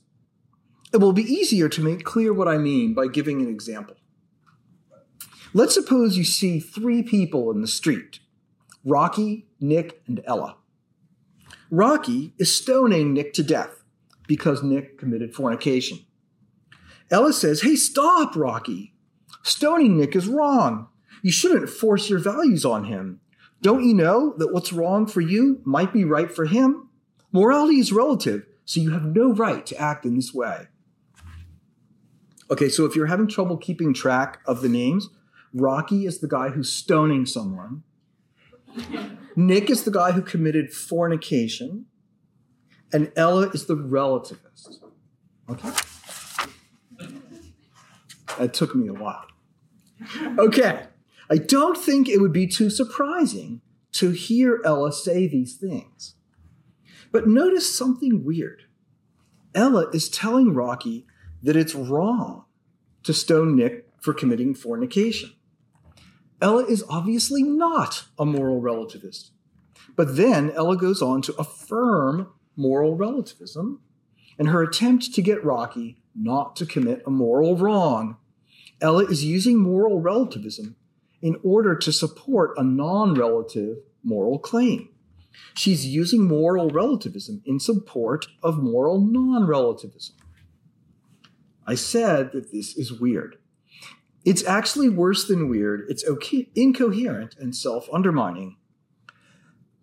It 0.93 0.97
will 0.97 1.13
be 1.13 1.23
easier 1.23 1.67
to 1.69 1.83
make 1.83 2.03
clear 2.03 2.31
what 2.31 2.47
I 2.47 2.57
mean 2.57 2.93
by 2.93 3.07
giving 3.07 3.41
an 3.41 3.49
example. 3.49 3.95
Let's 5.53 5.73
suppose 5.73 6.17
you 6.17 6.23
see 6.23 6.59
three 6.59 7.01
people 7.01 7.51
in 7.51 7.61
the 7.61 7.67
street 7.67 8.19
Rocky, 8.85 9.47
Nick, 9.59 10.01
and 10.07 10.21
Ella. 10.25 10.57
Rocky 11.69 12.33
is 12.37 12.55
stoning 12.55 13.13
Nick 13.13 13.33
to 13.33 13.43
death 13.43 13.83
because 14.27 14.63
Nick 14.63 14.97
committed 14.97 15.33
fornication. 15.33 16.06
Ella 17.09 17.33
says, 17.33 17.61
Hey, 17.61 17.75
stop, 17.75 18.35
Rocky. 18.35 18.93
Stoning 19.43 19.97
Nick 19.97 20.15
is 20.15 20.27
wrong. 20.27 20.87
You 21.21 21.31
shouldn't 21.31 21.69
force 21.69 22.09
your 22.09 22.19
values 22.19 22.65
on 22.65 22.85
him. 22.85 23.21
Don't 23.61 23.83
you 23.83 23.93
know 23.93 24.33
that 24.37 24.53
what's 24.53 24.73
wrong 24.73 25.07
for 25.07 25.21
you 25.21 25.61
might 25.63 25.93
be 25.93 26.03
right 26.03 26.31
for 26.31 26.45
him? 26.45 26.89
Morality 27.31 27.79
is 27.79 27.91
relative, 27.91 28.45
so 28.65 28.79
you 28.79 28.91
have 28.91 29.05
no 29.05 29.33
right 29.33 29.65
to 29.65 29.77
act 29.77 30.05
in 30.05 30.15
this 30.15 30.33
way. 30.33 30.67
Okay, 32.49 32.69
so 32.69 32.85
if 32.85 32.95
you're 32.95 33.07
having 33.07 33.27
trouble 33.27 33.57
keeping 33.57 33.93
track 33.93 34.39
of 34.45 34.61
the 34.61 34.69
names, 34.69 35.09
Rocky 35.53 36.05
is 36.05 36.19
the 36.19 36.27
guy 36.27 36.49
who's 36.49 36.71
stoning 36.71 37.25
someone. 37.25 37.83
Nick 39.35 39.69
is 39.69 39.83
the 39.83 39.91
guy 39.91 40.11
who 40.11 40.21
committed 40.21 40.71
fornication. 40.71 41.85
And 42.93 43.11
Ella 43.15 43.49
is 43.49 43.65
the 43.65 43.75
relativist. 43.75 44.79
Okay? 45.49 45.71
That 48.37 48.53
took 48.53 48.75
me 48.75 48.87
a 48.87 48.93
while. 48.93 49.25
Okay. 50.37 50.85
I 51.29 51.37
don't 51.37 51.77
think 51.77 52.07
it 52.07 52.21
would 52.21 52.33
be 52.33 52.47
too 52.47 52.69
surprising 52.69 53.61
to 53.93 54.11
hear 54.11 54.61
Ella 54.63 54.93
say 54.93 55.27
these 55.27 55.55
things. 55.55 56.15
But 57.11 57.27
notice 57.27 57.73
something 57.73 58.23
weird. 58.23 58.63
Ella 59.55 59.89
is 59.91 60.09
telling 60.09 60.53
Rocky 60.53 61.07
that 61.41 61.55
it's 61.55 61.73
wrong 61.73 62.45
to 63.03 63.13
stone 63.13 63.55
Nick 63.55 63.87
for 63.99 64.13
committing 64.13 64.53
fornication. 64.53 65.31
Ella 66.41 66.65
is 66.65 66.83
obviously 66.89 67.41
not 67.41 68.05
a 68.19 68.25
moral 68.25 68.61
relativist. 68.61 69.31
But 69.95 70.15
then 70.15 70.51
Ella 70.51 70.77
goes 70.77 71.01
on 71.01 71.21
to 71.23 71.35
affirm 71.35 72.27
moral 72.55 72.95
relativism 72.95 73.81
and 74.37 74.49
her 74.49 74.61
attempt 74.61 75.13
to 75.13 75.21
get 75.21 75.43
Rocky 75.43 75.97
not 76.13 76.55
to 76.57 76.65
commit 76.65 77.01
a 77.05 77.09
moral 77.09 77.55
wrong. 77.57 78.17
Ella 78.81 79.05
is 79.05 79.23
using 79.23 79.57
moral 79.57 79.99
relativism 79.99 80.75
in 81.21 81.37
order 81.43 81.75
to 81.75 81.91
support 81.91 82.53
a 82.57 82.63
non 82.63 83.13
relative 83.15 83.77
moral 84.03 84.39
claim. 84.39 84.89
She's 85.55 85.85
using 85.85 86.27
moral 86.27 86.69
relativism 86.69 87.41
in 87.45 87.59
support 87.59 88.27
of 88.43 88.61
moral 88.61 88.99
non 89.01 89.45
relativism. 89.47 90.15
I 91.65 91.75
said 91.75 92.31
that 92.31 92.51
this 92.51 92.77
is 92.77 92.99
weird. 92.99 93.37
It's 94.23 94.45
actually 94.45 94.89
worse 94.89 95.27
than 95.27 95.49
weird. 95.49 95.85
It's 95.89 96.05
okay, 96.05 96.49
incoherent 96.55 97.35
and 97.39 97.55
self 97.55 97.87
undermining. 97.91 98.57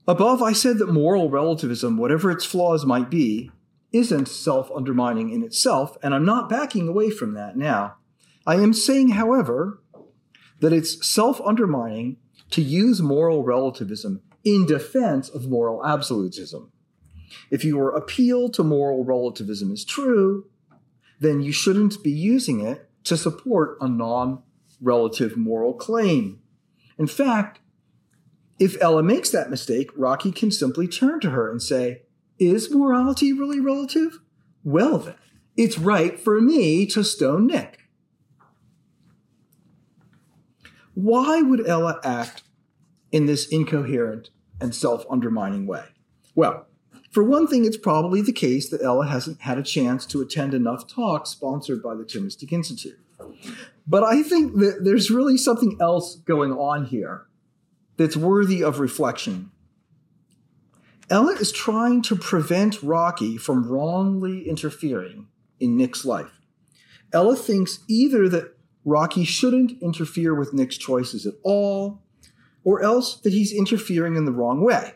Above, 0.06 0.42
I 0.42 0.52
said 0.52 0.78
that 0.78 0.92
moral 0.92 1.30
relativism, 1.30 1.96
whatever 1.96 2.30
its 2.30 2.44
flaws 2.44 2.84
might 2.84 3.10
be, 3.10 3.50
isn't 3.92 4.28
self 4.28 4.70
undermining 4.74 5.30
in 5.30 5.42
itself, 5.42 5.96
and 6.02 6.14
I'm 6.14 6.24
not 6.24 6.48
backing 6.48 6.88
away 6.88 7.10
from 7.10 7.34
that 7.34 7.56
now. 7.56 7.96
I 8.46 8.56
am 8.56 8.72
saying, 8.72 9.10
however, 9.10 9.82
that 10.60 10.72
it's 10.72 11.06
self 11.06 11.40
undermining 11.42 12.18
to 12.50 12.62
use 12.62 13.00
moral 13.00 13.42
relativism 13.42 14.20
in 14.44 14.66
defense 14.66 15.28
of 15.28 15.48
moral 15.48 15.84
absolutism. 15.84 16.70
If 17.50 17.64
your 17.64 17.90
appeal 17.90 18.48
to 18.50 18.62
moral 18.62 19.04
relativism 19.04 19.72
is 19.72 19.84
true, 19.84 20.46
then 21.20 21.40
you 21.40 21.52
shouldn't 21.52 22.02
be 22.02 22.10
using 22.10 22.60
it 22.60 22.88
to 23.04 23.16
support 23.16 23.78
a 23.80 23.88
non 23.88 24.42
relative 24.80 25.36
moral 25.36 25.74
claim. 25.74 26.40
In 26.98 27.06
fact, 27.06 27.60
if 28.58 28.80
Ella 28.80 29.02
makes 29.02 29.30
that 29.30 29.50
mistake, 29.50 29.90
Rocky 29.96 30.30
can 30.30 30.50
simply 30.50 30.86
turn 30.86 31.20
to 31.20 31.30
her 31.30 31.50
and 31.50 31.62
say, 31.62 32.02
Is 32.38 32.72
morality 32.72 33.32
really 33.32 33.60
relative? 33.60 34.20
Well, 34.62 34.98
then, 34.98 35.14
it's 35.56 35.78
right 35.78 36.18
for 36.18 36.40
me 36.40 36.86
to 36.86 37.02
stone 37.02 37.46
Nick. 37.46 37.83
Why 40.94 41.42
would 41.42 41.66
Ella 41.66 42.00
act 42.04 42.42
in 43.12 43.26
this 43.26 43.46
incoherent 43.48 44.30
and 44.60 44.74
self 44.74 45.04
undermining 45.10 45.66
way? 45.66 45.84
Well, 46.34 46.66
for 47.10 47.22
one 47.22 47.46
thing, 47.46 47.64
it's 47.64 47.76
probably 47.76 48.22
the 48.22 48.32
case 48.32 48.68
that 48.70 48.82
Ella 48.82 49.06
hasn't 49.06 49.42
had 49.42 49.58
a 49.58 49.62
chance 49.62 50.04
to 50.06 50.20
attend 50.20 50.52
enough 50.52 50.86
talks 50.88 51.30
sponsored 51.30 51.82
by 51.82 51.94
the 51.94 52.04
Thomistic 52.04 52.52
Institute. 52.52 52.98
But 53.86 54.02
I 54.02 54.22
think 54.22 54.56
that 54.56 54.80
there's 54.82 55.10
really 55.10 55.36
something 55.36 55.78
else 55.80 56.16
going 56.16 56.52
on 56.52 56.86
here 56.86 57.26
that's 57.96 58.16
worthy 58.16 58.64
of 58.64 58.80
reflection. 58.80 59.50
Ella 61.10 61.34
is 61.34 61.52
trying 61.52 62.02
to 62.02 62.16
prevent 62.16 62.82
Rocky 62.82 63.36
from 63.36 63.68
wrongly 63.68 64.48
interfering 64.48 65.28
in 65.60 65.76
Nick's 65.76 66.04
life. 66.04 66.40
Ella 67.12 67.36
thinks 67.36 67.80
either 67.86 68.28
that 68.28 68.53
Rocky 68.84 69.24
shouldn't 69.24 69.80
interfere 69.82 70.34
with 70.34 70.52
Nick's 70.52 70.76
choices 70.76 71.26
at 71.26 71.34
all, 71.42 72.02
or 72.64 72.82
else 72.82 73.16
that 73.20 73.32
he's 73.32 73.52
interfering 73.52 74.16
in 74.16 74.24
the 74.24 74.32
wrong 74.32 74.62
way. 74.62 74.94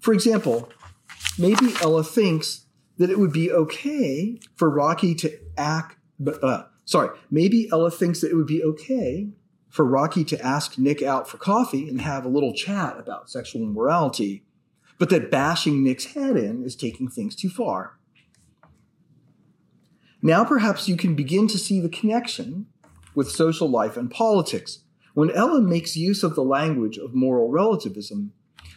For 0.00 0.12
example, 0.12 0.70
maybe 1.38 1.74
Ella 1.80 2.04
thinks 2.04 2.66
that 2.98 3.10
it 3.10 3.18
would 3.18 3.32
be 3.32 3.50
okay 3.50 4.38
for 4.54 4.70
Rocky 4.70 5.14
to 5.16 5.38
act, 5.56 5.96
but 6.18 6.42
uh, 6.42 6.64
sorry, 6.84 7.10
maybe 7.30 7.68
Ella 7.72 7.90
thinks 7.90 8.20
that 8.20 8.30
it 8.30 8.36
would 8.36 8.46
be 8.46 8.62
okay 8.62 9.28
for 9.68 9.84
Rocky 9.84 10.24
to 10.24 10.40
ask 10.40 10.78
Nick 10.78 11.02
out 11.02 11.28
for 11.28 11.36
coffee 11.36 11.88
and 11.88 12.00
have 12.00 12.24
a 12.24 12.28
little 12.28 12.54
chat 12.54 12.98
about 12.98 13.28
sexual 13.28 13.62
immorality, 13.62 14.44
but 14.98 15.10
that 15.10 15.30
bashing 15.30 15.82
Nick's 15.82 16.14
head 16.14 16.36
in 16.36 16.62
is 16.62 16.76
taking 16.76 17.08
things 17.08 17.34
too 17.34 17.48
far. 17.48 17.98
Now 20.22 20.44
perhaps 20.44 20.88
you 20.88 20.96
can 20.96 21.14
begin 21.14 21.48
to 21.48 21.58
see 21.58 21.80
the 21.80 21.88
connection 21.88 22.66
with 23.14 23.30
social 23.30 23.68
life 23.68 23.96
and 23.96 24.10
politics. 24.10 24.80
When 25.14 25.30
Ella 25.30 25.60
makes 25.60 25.96
use 25.96 26.22
of 26.22 26.34
the 26.34 26.42
language 26.42 26.98
of 26.98 27.14
moral 27.14 27.48
relativism, 27.50 28.32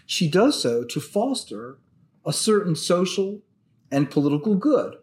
she 0.06 0.30
does 0.30 0.62
so 0.62 0.84
to 0.84 1.00
foster 1.00 1.80
a 2.26 2.34
certain 2.34 2.76
social 2.76 3.42
and 3.92 4.12
political 4.12 4.56
good, 4.56 4.96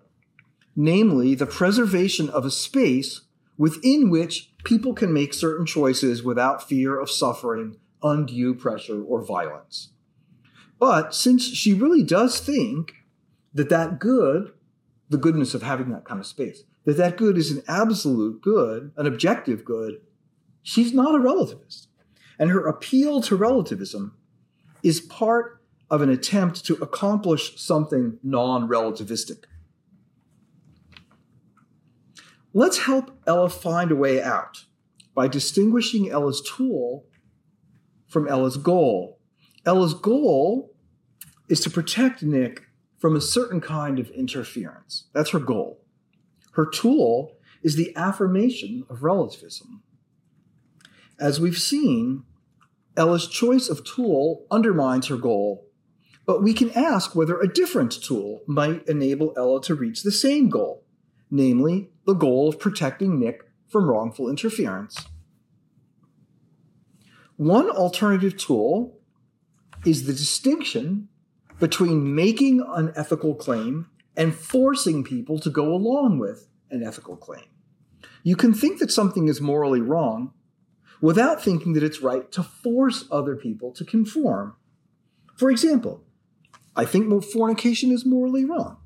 namely 0.76 1.34
the 1.34 1.46
preservation 1.46 2.28
of 2.30 2.44
a 2.44 2.50
space 2.50 3.22
within 3.56 4.10
which 4.10 4.52
people 4.64 4.94
can 4.94 5.12
make 5.12 5.32
certain 5.32 5.66
choices 5.66 6.22
without 6.22 6.68
fear 6.68 6.98
of 6.98 7.10
suffering 7.10 7.76
undue 8.02 8.54
pressure 8.54 9.02
or 9.02 9.24
violence. 9.24 9.90
But 10.78 11.14
since 11.14 11.42
she 11.44 11.72
really 11.72 12.02
does 12.02 12.40
think 12.40 12.92
that 13.54 13.68
that 13.70 13.98
good, 13.98 14.52
the 15.08 15.18
goodness 15.18 15.54
of 15.54 15.62
having 15.62 15.90
that 15.90 16.04
kind 16.04 16.20
of 16.20 16.26
space, 16.26 16.64
that 16.84 16.96
that 16.96 17.16
good 17.16 17.38
is 17.38 17.50
an 17.50 17.62
absolute 17.66 18.40
good, 18.42 18.92
an 18.96 19.06
objective 19.06 19.64
good, 19.64 20.00
she's 20.62 20.92
not 20.92 21.14
a 21.14 21.18
relativist. 21.18 21.86
And 22.38 22.50
her 22.50 22.66
appeal 22.66 23.22
to 23.22 23.36
relativism 23.36 24.16
is 24.82 25.00
part 25.00 25.62
of 25.90 26.02
an 26.02 26.10
attempt 26.10 26.64
to 26.66 26.74
accomplish 26.76 27.60
something 27.60 28.18
non 28.22 28.68
relativistic. 28.68 29.44
Let's 32.52 32.78
help 32.78 33.10
Ella 33.26 33.48
find 33.48 33.90
a 33.90 33.96
way 33.96 34.22
out 34.22 34.64
by 35.14 35.28
distinguishing 35.28 36.10
Ella's 36.10 36.40
tool 36.40 37.06
from 38.08 38.28
Ella's 38.28 38.56
goal. 38.56 39.18
Ella's 39.66 39.94
goal 39.94 40.74
is 41.48 41.60
to 41.60 41.70
protect 41.70 42.22
Nick 42.22 42.62
from 42.98 43.16
a 43.16 43.20
certain 43.20 43.60
kind 43.60 43.98
of 43.98 44.08
interference. 44.10 45.08
That's 45.12 45.30
her 45.30 45.38
goal. 45.38 45.83
Her 46.54 46.66
tool 46.66 47.36
is 47.62 47.76
the 47.76 47.94
affirmation 47.96 48.84
of 48.88 49.02
relativism. 49.02 49.82
As 51.18 51.40
we've 51.40 51.58
seen, 51.58 52.24
Ella's 52.96 53.26
choice 53.26 53.68
of 53.68 53.84
tool 53.84 54.46
undermines 54.50 55.08
her 55.08 55.16
goal, 55.16 55.66
but 56.26 56.42
we 56.42 56.54
can 56.54 56.70
ask 56.70 57.14
whether 57.14 57.40
a 57.40 57.52
different 57.52 57.92
tool 57.92 58.42
might 58.46 58.86
enable 58.88 59.34
Ella 59.36 59.62
to 59.62 59.74
reach 59.74 60.02
the 60.02 60.12
same 60.12 60.48
goal, 60.48 60.84
namely 61.30 61.90
the 62.06 62.14
goal 62.14 62.48
of 62.48 62.60
protecting 62.60 63.18
Nick 63.18 63.42
from 63.68 63.88
wrongful 63.88 64.28
interference. 64.28 65.06
One 67.36 67.68
alternative 67.68 68.36
tool 68.36 69.00
is 69.84 70.06
the 70.06 70.12
distinction 70.12 71.08
between 71.58 72.14
making 72.14 72.64
an 72.74 72.92
ethical 72.94 73.34
claim 73.34 73.88
and 74.16 74.34
forcing 74.34 75.04
people 75.04 75.38
to 75.40 75.50
go 75.50 75.74
along 75.74 76.18
with 76.18 76.48
an 76.70 76.82
ethical 76.82 77.16
claim. 77.16 77.44
You 78.22 78.36
can 78.36 78.54
think 78.54 78.78
that 78.78 78.90
something 78.90 79.28
is 79.28 79.40
morally 79.40 79.80
wrong 79.80 80.32
without 81.00 81.42
thinking 81.42 81.74
that 81.74 81.82
it's 81.82 82.00
right 82.00 82.30
to 82.32 82.42
force 82.42 83.04
other 83.10 83.36
people 83.36 83.72
to 83.72 83.84
conform. 83.84 84.56
For 85.36 85.50
example, 85.50 86.04
I 86.76 86.84
think 86.84 87.22
fornication 87.24 87.90
is 87.90 88.06
morally 88.06 88.44
wrong, 88.44 88.78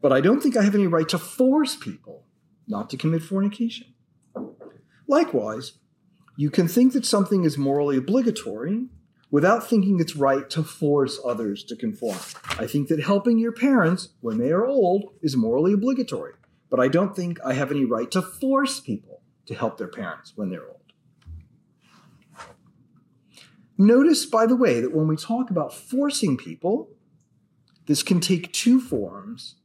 but 0.00 0.12
I 0.12 0.20
don't 0.20 0.40
think 0.40 0.56
I 0.56 0.62
have 0.62 0.74
any 0.74 0.86
right 0.86 1.08
to 1.08 1.18
force 1.18 1.76
people 1.76 2.26
not 2.66 2.90
to 2.90 2.96
commit 2.96 3.22
fornication. 3.22 3.94
Likewise, 5.08 5.72
you 6.36 6.50
can 6.50 6.68
think 6.68 6.92
that 6.92 7.04
something 7.04 7.44
is 7.44 7.58
morally 7.58 7.96
obligatory 7.96 8.86
without 9.32 9.66
thinking 9.66 9.98
it's 9.98 10.14
right 10.14 10.48
to 10.50 10.62
force 10.62 11.18
others 11.24 11.64
to 11.64 11.74
conform. 11.74 12.18
I 12.58 12.66
think 12.66 12.88
that 12.88 13.02
helping 13.02 13.38
your 13.38 13.50
parents 13.50 14.10
when 14.20 14.38
they 14.38 14.52
are 14.52 14.66
old 14.66 15.14
is 15.22 15.34
morally 15.34 15.72
obligatory, 15.72 16.34
but 16.70 16.78
I 16.78 16.86
don't 16.86 17.16
think 17.16 17.40
I 17.44 17.54
have 17.54 17.72
any 17.72 17.84
right 17.84 18.10
to 18.12 18.22
force 18.22 18.78
people 18.78 19.22
to 19.46 19.54
help 19.54 19.78
their 19.78 19.88
parents 19.88 20.34
when 20.36 20.50
they're 20.50 20.68
old. 20.68 20.76
Notice, 23.78 24.26
by 24.26 24.46
the 24.46 24.54
way, 24.54 24.80
that 24.80 24.94
when 24.94 25.08
we 25.08 25.16
talk 25.16 25.50
about 25.50 25.74
forcing 25.74 26.36
people, 26.36 26.90
this 27.86 28.02
can 28.02 28.20
take 28.20 28.52
two 28.52 28.80
forms 28.80 29.56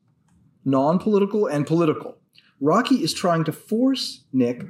non 0.63 0.97
political 0.97 1.45
and 1.45 1.67
political. 1.67 2.17
Rocky 2.59 3.03
is 3.03 3.13
trying 3.13 3.43
to 3.43 3.51
force 3.51 4.23
Nick 4.33 4.63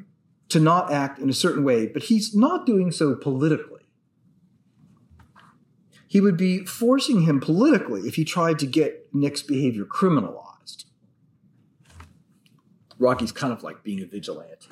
to 0.50 0.60
not 0.60 0.92
act 0.92 1.20
in 1.20 1.30
a 1.30 1.34
certain 1.34 1.64
way, 1.64 1.88
but 1.88 2.04
he's 2.04 2.36
not 2.36 2.66
doing 2.66 2.92
so 2.92 3.16
politically 3.16 3.77
he 6.08 6.22
would 6.22 6.38
be 6.38 6.66
forcing 6.66 7.22
him 7.24 7.40
politically 7.40 8.02
if 8.02 8.16
he 8.16 8.24
tried 8.24 8.60
to 8.60 8.66
get 8.66 9.14
Nick's 9.14 9.42
behavior 9.42 9.86
criminalized. 9.86 10.86
Rocky's 12.98 13.32
kind 13.32 13.54
of 13.54 13.62
like 13.62 13.84
being 13.84 14.02
a 14.02 14.06
vigilante. 14.06 14.70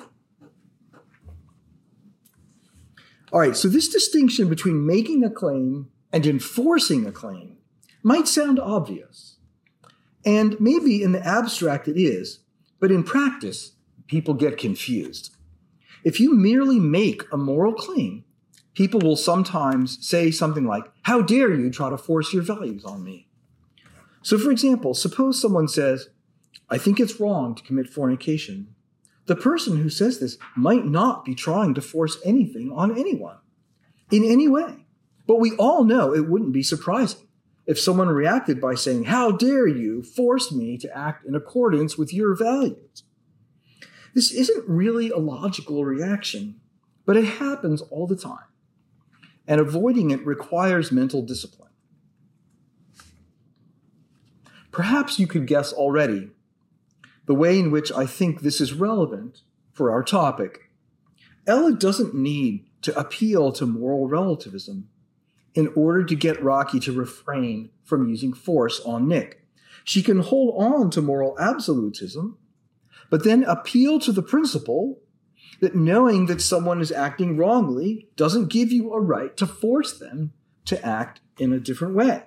All 3.32 3.40
right, 3.40 3.56
so 3.56 3.68
this 3.68 3.88
distinction 3.88 4.48
between 4.48 4.86
making 4.86 5.22
a 5.22 5.30
claim 5.30 5.90
and 6.12 6.24
enforcing 6.26 7.06
a 7.06 7.12
claim 7.12 7.58
might 8.02 8.28
sound 8.28 8.58
obvious. 8.58 9.36
And 10.24 10.58
maybe 10.60 11.02
in 11.02 11.12
the 11.12 11.24
abstract 11.24 11.86
it 11.86 12.00
is, 12.00 12.40
but 12.80 12.90
in 12.90 13.02
practice, 13.02 13.72
people 14.06 14.34
get 14.34 14.58
confused. 14.58 15.36
If 16.04 16.20
you 16.20 16.34
merely 16.34 16.78
make 16.78 17.22
a 17.32 17.36
moral 17.36 17.72
claim, 17.72 18.24
people 18.76 19.00
will 19.00 19.16
sometimes 19.16 20.06
say 20.06 20.30
something 20.30 20.66
like, 20.66 20.84
How 21.02 21.22
dare 21.22 21.52
you 21.52 21.70
try 21.70 21.90
to 21.90 21.98
force 21.98 22.32
your 22.32 22.44
values 22.44 22.84
on 22.84 23.02
me? 23.02 23.26
So, 24.22 24.38
for 24.38 24.52
example, 24.52 24.94
suppose 24.94 25.40
someone 25.40 25.66
says, 25.66 26.08
I 26.70 26.78
think 26.78 27.00
it's 27.00 27.18
wrong 27.18 27.54
to 27.56 27.62
commit 27.62 27.88
fornication. 27.88 28.74
The 29.26 29.36
person 29.36 29.78
who 29.78 29.90
says 29.90 30.20
this 30.20 30.38
might 30.56 30.84
not 30.84 31.24
be 31.24 31.34
trying 31.34 31.74
to 31.74 31.80
force 31.80 32.18
anything 32.24 32.70
on 32.72 32.96
anyone 32.96 33.38
in 34.10 34.24
any 34.24 34.46
way. 34.46 34.86
But 35.26 35.40
we 35.40 35.56
all 35.56 35.82
know 35.82 36.14
it 36.14 36.28
wouldn't 36.28 36.52
be 36.52 36.62
surprising 36.62 37.26
if 37.66 37.80
someone 37.80 38.08
reacted 38.08 38.60
by 38.60 38.74
saying, 38.74 39.04
How 39.04 39.32
dare 39.32 39.66
you 39.66 40.02
force 40.02 40.52
me 40.52 40.76
to 40.78 40.96
act 40.96 41.24
in 41.24 41.34
accordance 41.34 41.96
with 41.96 42.12
your 42.12 42.36
values? 42.36 43.04
This 44.14 44.32
isn't 44.32 44.68
really 44.68 45.10
a 45.10 45.18
logical 45.18 45.84
reaction, 45.84 46.60
but 47.04 47.16
it 47.16 47.24
happens 47.24 47.82
all 47.82 48.06
the 48.06 48.16
time 48.16 48.46
and 49.46 49.60
avoiding 49.60 50.10
it 50.10 50.24
requires 50.26 50.90
mental 50.90 51.22
discipline. 51.22 51.70
Perhaps 54.70 55.18
you 55.18 55.26
could 55.26 55.46
guess 55.46 55.72
already 55.72 56.30
the 57.26 57.34
way 57.34 57.58
in 57.58 57.70
which 57.70 57.90
I 57.92 58.06
think 58.06 58.40
this 58.40 58.60
is 58.60 58.72
relevant 58.72 59.42
for 59.72 59.90
our 59.90 60.02
topic. 60.02 60.70
Ella 61.46 61.72
doesn't 61.72 62.14
need 62.14 62.66
to 62.82 62.98
appeal 62.98 63.52
to 63.52 63.66
moral 63.66 64.08
relativism 64.08 64.88
in 65.54 65.72
order 65.74 66.04
to 66.04 66.14
get 66.14 66.42
Rocky 66.42 66.78
to 66.80 66.92
refrain 66.92 67.70
from 67.84 68.08
using 68.08 68.32
force 68.32 68.80
on 68.80 69.08
Nick. 69.08 69.46
She 69.84 70.02
can 70.02 70.20
hold 70.20 70.54
on 70.56 70.90
to 70.90 71.00
moral 71.00 71.36
absolutism, 71.38 72.38
but 73.10 73.24
then 73.24 73.44
appeal 73.44 73.98
to 74.00 74.12
the 74.12 74.22
principle 74.22 75.00
that 75.60 75.74
knowing 75.74 76.26
that 76.26 76.42
someone 76.42 76.80
is 76.80 76.92
acting 76.92 77.36
wrongly 77.36 78.08
doesn't 78.16 78.48
give 78.48 78.70
you 78.70 78.92
a 78.92 79.00
right 79.00 79.36
to 79.36 79.46
force 79.46 79.98
them 79.98 80.32
to 80.66 80.84
act 80.84 81.20
in 81.38 81.52
a 81.52 81.60
different 81.60 81.94
way. 81.94 82.24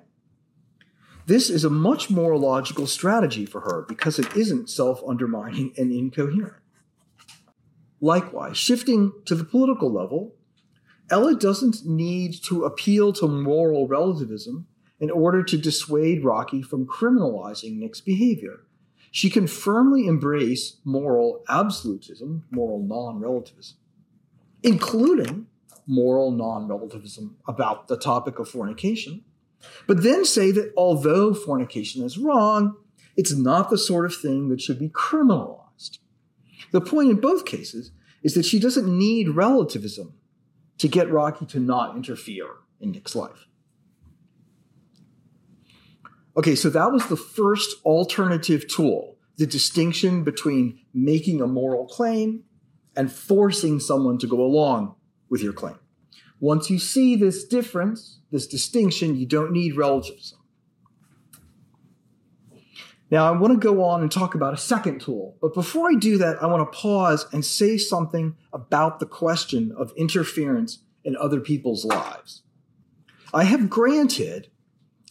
This 1.26 1.50
is 1.50 1.64
a 1.64 1.70
much 1.70 2.10
more 2.10 2.38
logical 2.38 2.88
strategy 2.88 3.46
for 3.46 3.62
her 3.62 3.86
because 3.88 4.18
it 4.18 4.36
isn't 4.36 4.70
self 4.70 5.02
undermining 5.08 5.74
and 5.78 5.92
incoherent. 5.92 6.56
Likewise, 8.02 8.58
shifting 8.58 9.14
to 9.26 9.36
the 9.36 9.44
political 9.44 9.92
level, 9.92 10.34
Ella 11.12 11.36
doesn't 11.36 11.86
need 11.86 12.34
to 12.46 12.66
appeal 12.66 13.14
to 13.14 13.28
moral 13.28 13.88
relativism 13.88 14.68
in 15.00 15.12
order 15.12 15.44
to 15.44 15.58
dissuade 15.58 16.24
Rocky 16.24 16.62
from 16.62 16.88
criminalizing 16.88 17.78
Nick's 17.78 18.02
behavior 18.02 18.62
she 19.12 19.30
can 19.30 19.48
firmly 19.48 20.08
embrace 20.08 20.78
moral 20.84 21.44
absolutism, 21.50 22.46
moral 22.52 22.82
non 22.82 23.20
relativism, 23.20 23.78
including 24.64 25.48
moral 25.88 26.32
non 26.32 26.68
relativism 26.68 27.38
about 27.48 27.88
the 27.88 27.98
topic 27.98 28.40
of 28.40 28.48
fornication, 28.48 29.24
but 29.88 30.04
then 30.04 30.24
say 30.24 30.52
that 30.52 30.72
although 30.78 31.34
fornication 31.34 32.04
is 32.04 32.18
wrong, 32.18 32.76
it's 33.18 33.36
not 33.36 33.70
the 33.70 33.78
sort 33.78 34.06
of 34.06 34.16
thing 34.16 34.50
that 34.50 34.62
should 34.62 34.80
be 34.80 34.90
criminalized. 34.90 35.98
The 36.72 36.82
point 36.82 37.10
in 37.10 37.20
both 37.20 37.46
cases 37.46 37.92
is 38.24 38.34
that 38.36 38.46
she 38.46 38.60
doesn't 38.60 38.88
need 38.88 39.30
relativism 39.30 40.14
to 40.78 40.88
get 40.88 41.12
Rocky 41.12 41.46
to 41.48 41.60
not 41.60 41.96
interfere 41.96 42.50
in 42.80 42.92
Nick's 42.92 43.16
life. 43.16 43.49
Okay, 46.40 46.56
so 46.56 46.70
that 46.70 46.94
was 46.94 47.06
the 47.08 47.18
first 47.18 47.84
alternative 47.84 48.66
tool 48.66 49.18
the 49.36 49.46
distinction 49.46 50.24
between 50.24 50.80
making 50.94 51.42
a 51.42 51.48
moral 51.48 51.86
claim 51.86 52.44
and 52.96 53.12
forcing 53.12 53.80
someone 53.80 54.18
to 54.18 54.28
go 54.28 54.42
along 54.42 54.96
with 55.30 55.42
your 55.42 55.52
claim. 55.52 55.78
Once 56.40 56.70
you 56.70 56.80
see 56.80 57.18
this 57.18 57.44
difference, 57.46 58.20
this 58.32 58.48
distinction, 58.48 59.18
you 59.18 59.26
don't 59.26 59.52
need 59.52 59.76
relativism. 59.76 60.40
Now, 63.12 63.28
I 63.28 63.38
want 63.38 63.54
to 63.54 63.60
go 63.60 63.84
on 63.84 64.02
and 64.02 64.12
talk 64.12 64.34
about 64.34 64.54
a 64.54 64.58
second 64.58 65.02
tool, 65.02 65.38
but 65.42 65.54
before 65.54 65.90
I 65.90 65.96
do 65.96 66.18
that, 66.20 66.42
I 66.42 66.46
want 66.46 66.72
to 66.72 66.78
pause 66.78 67.26
and 67.34 67.44
say 67.44 67.78
something 67.78 68.38
about 68.54 69.00
the 69.00 69.06
question 69.06 69.74
of 69.78 69.92
interference 69.98 70.80
in 71.04 71.18
other 71.18 71.42
people's 71.42 71.84
lives. 71.84 72.44
I 73.34 73.44
have 73.44 73.70
granted 73.70 74.50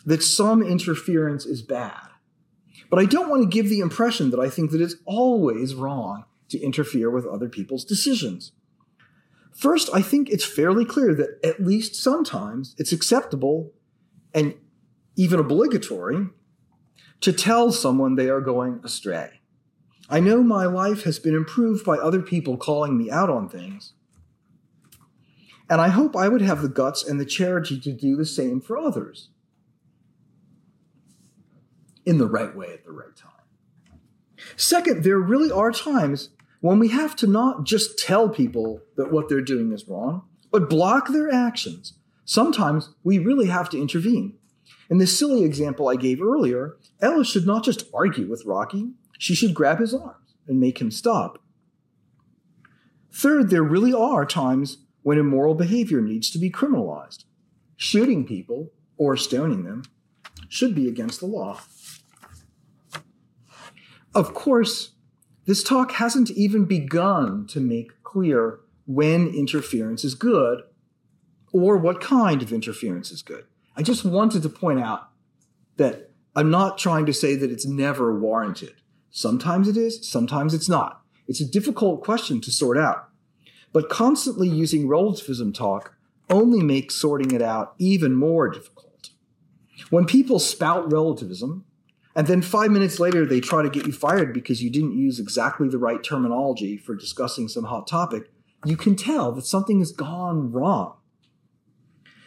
that 0.08 0.22
some 0.22 0.62
interference 0.62 1.44
is 1.44 1.60
bad. 1.60 2.08
But 2.88 2.98
I 2.98 3.04
don't 3.04 3.28
want 3.28 3.42
to 3.42 3.48
give 3.48 3.68
the 3.68 3.80
impression 3.80 4.30
that 4.30 4.40
I 4.40 4.48
think 4.48 4.70
that 4.70 4.80
it's 4.80 4.96
always 5.04 5.74
wrong 5.74 6.24
to 6.48 6.58
interfere 6.58 7.10
with 7.10 7.26
other 7.26 7.50
people's 7.50 7.84
decisions. 7.84 8.52
First, 9.54 9.90
I 9.92 10.00
think 10.00 10.30
it's 10.30 10.46
fairly 10.46 10.86
clear 10.86 11.14
that 11.14 11.38
at 11.44 11.60
least 11.62 11.94
sometimes 11.94 12.74
it's 12.78 12.90
acceptable 12.90 13.74
and 14.32 14.54
even 15.14 15.38
obligatory 15.38 16.28
to 17.20 17.32
tell 17.32 17.70
someone 17.70 18.14
they 18.14 18.30
are 18.30 18.40
going 18.40 18.80
astray. 18.82 19.40
I 20.08 20.20
know 20.20 20.42
my 20.42 20.64
life 20.64 21.02
has 21.02 21.18
been 21.18 21.34
improved 21.34 21.84
by 21.84 21.98
other 21.98 22.22
people 22.22 22.56
calling 22.56 22.96
me 22.96 23.10
out 23.10 23.28
on 23.28 23.46
things. 23.46 23.92
And 25.68 25.82
I 25.82 25.88
hope 25.88 26.16
I 26.16 26.28
would 26.28 26.40
have 26.40 26.62
the 26.62 26.68
guts 26.68 27.06
and 27.06 27.20
the 27.20 27.26
charity 27.26 27.78
to 27.80 27.92
do 27.92 28.16
the 28.16 28.24
same 28.24 28.62
for 28.62 28.78
others 28.78 29.28
in 32.08 32.16
the 32.16 32.26
right 32.26 32.56
way 32.56 32.72
at 32.72 32.84
the 32.84 32.90
right 32.90 33.14
time. 33.14 33.30
Second, 34.56 35.04
there 35.04 35.18
really 35.18 35.50
are 35.50 35.70
times 35.70 36.30
when 36.60 36.78
we 36.78 36.88
have 36.88 37.14
to 37.16 37.26
not 37.26 37.64
just 37.64 37.98
tell 37.98 38.30
people 38.30 38.80
that 38.96 39.12
what 39.12 39.28
they're 39.28 39.42
doing 39.42 39.72
is 39.72 39.86
wrong, 39.86 40.22
but 40.50 40.70
block 40.70 41.08
their 41.08 41.30
actions. 41.30 41.98
Sometimes 42.24 42.94
we 43.04 43.18
really 43.18 43.48
have 43.48 43.68
to 43.70 43.80
intervene. 43.80 44.38
In 44.88 44.96
the 44.96 45.06
silly 45.06 45.44
example 45.44 45.86
I 45.86 45.96
gave 45.96 46.22
earlier, 46.22 46.76
Ella 47.02 47.26
should 47.26 47.46
not 47.46 47.62
just 47.62 47.84
argue 47.92 48.26
with 48.26 48.46
Rocky, 48.46 48.92
she 49.18 49.34
should 49.34 49.52
grab 49.52 49.78
his 49.78 49.92
arms 49.92 50.34
and 50.46 50.58
make 50.58 50.80
him 50.80 50.90
stop. 50.90 51.42
Third, 53.12 53.50
there 53.50 53.62
really 53.62 53.92
are 53.92 54.24
times 54.24 54.78
when 55.02 55.18
immoral 55.18 55.54
behavior 55.54 56.00
needs 56.00 56.30
to 56.30 56.38
be 56.38 56.50
criminalized. 56.50 57.24
Shooting 57.76 58.24
people 58.24 58.72
or 58.96 59.16
stoning 59.18 59.64
them 59.64 59.82
should 60.48 60.74
be 60.74 60.88
against 60.88 61.20
the 61.20 61.26
law. 61.26 61.60
Of 64.14 64.34
course, 64.34 64.92
this 65.46 65.62
talk 65.62 65.92
hasn't 65.92 66.30
even 66.30 66.64
begun 66.64 67.46
to 67.48 67.60
make 67.60 68.02
clear 68.02 68.60
when 68.86 69.28
interference 69.28 70.04
is 70.04 70.14
good 70.14 70.62
or 71.52 71.76
what 71.76 72.00
kind 72.00 72.42
of 72.42 72.52
interference 72.52 73.10
is 73.10 73.22
good. 73.22 73.44
I 73.76 73.82
just 73.82 74.04
wanted 74.04 74.42
to 74.42 74.48
point 74.48 74.80
out 74.80 75.08
that 75.76 76.10
I'm 76.34 76.50
not 76.50 76.78
trying 76.78 77.06
to 77.06 77.12
say 77.12 77.34
that 77.36 77.50
it's 77.50 77.66
never 77.66 78.18
warranted. 78.18 78.74
Sometimes 79.10 79.68
it 79.68 79.76
is, 79.76 80.08
sometimes 80.08 80.54
it's 80.54 80.68
not. 80.68 81.02
It's 81.26 81.40
a 81.40 81.48
difficult 81.48 82.02
question 82.02 82.40
to 82.42 82.50
sort 82.50 82.78
out. 82.78 83.08
But 83.72 83.88
constantly 83.88 84.48
using 84.48 84.88
relativism 84.88 85.52
talk 85.52 85.94
only 86.30 86.62
makes 86.62 86.94
sorting 86.94 87.30
it 87.32 87.42
out 87.42 87.74
even 87.78 88.14
more 88.14 88.48
difficult. 88.48 89.10
When 89.90 90.04
people 90.04 90.38
spout 90.38 90.90
relativism, 90.90 91.64
and 92.18 92.26
then 92.26 92.42
five 92.42 92.72
minutes 92.72 92.98
later, 92.98 93.24
they 93.24 93.38
try 93.38 93.62
to 93.62 93.70
get 93.70 93.86
you 93.86 93.92
fired 93.92 94.34
because 94.34 94.60
you 94.60 94.70
didn't 94.70 94.98
use 94.98 95.20
exactly 95.20 95.68
the 95.68 95.78
right 95.78 96.02
terminology 96.02 96.76
for 96.76 96.96
discussing 96.96 97.46
some 97.46 97.62
hot 97.62 97.86
topic. 97.86 98.32
You 98.64 98.76
can 98.76 98.96
tell 98.96 99.30
that 99.30 99.46
something 99.46 99.78
has 99.78 99.92
gone 99.92 100.50
wrong. 100.50 100.96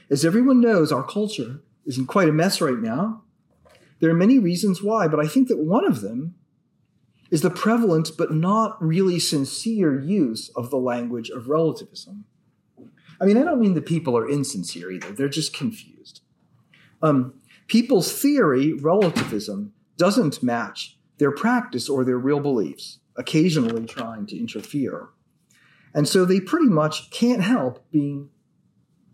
As 0.09 0.23
everyone 0.23 0.61
knows, 0.61 0.93
our 0.93 1.03
culture 1.03 1.59
is 1.85 1.97
in 1.97 2.05
quite 2.05 2.29
a 2.29 2.31
mess 2.31 2.61
right 2.61 2.79
now. 2.79 3.23
There 3.99 4.09
are 4.09 4.13
many 4.13 4.39
reasons 4.39 4.81
why, 4.81 5.09
but 5.09 5.19
I 5.19 5.27
think 5.27 5.49
that 5.49 5.59
one 5.59 5.85
of 5.85 5.99
them 5.99 6.35
is 7.29 7.41
the 7.41 7.49
prevalent 7.49 8.11
but 8.17 8.33
not 8.33 8.81
really 8.81 9.19
sincere 9.19 9.99
use 9.99 10.47
of 10.55 10.69
the 10.69 10.77
language 10.77 11.29
of 11.29 11.49
relativism. 11.49 12.23
I 13.19 13.25
mean, 13.25 13.35
I 13.35 13.43
don't 13.43 13.59
mean 13.59 13.73
that 13.73 13.85
people 13.85 14.17
are 14.17 14.29
insincere 14.29 14.89
either, 14.89 15.11
they're 15.11 15.27
just 15.27 15.53
confused. 15.53 16.21
Um, 17.01 17.33
people's 17.67 18.17
theory, 18.17 18.71
relativism, 18.71 19.73
doesn't 20.01 20.41
match 20.41 20.97
their 21.19 21.29
practice 21.29 21.87
or 21.87 22.03
their 22.03 22.17
real 22.17 22.39
beliefs, 22.39 22.97
occasionally 23.15 23.85
trying 23.85 24.25
to 24.25 24.35
interfere. 24.35 25.09
And 25.93 26.07
so 26.07 26.25
they 26.25 26.39
pretty 26.39 26.69
much 26.69 27.11
can't 27.11 27.43
help 27.43 27.85
being 27.91 28.29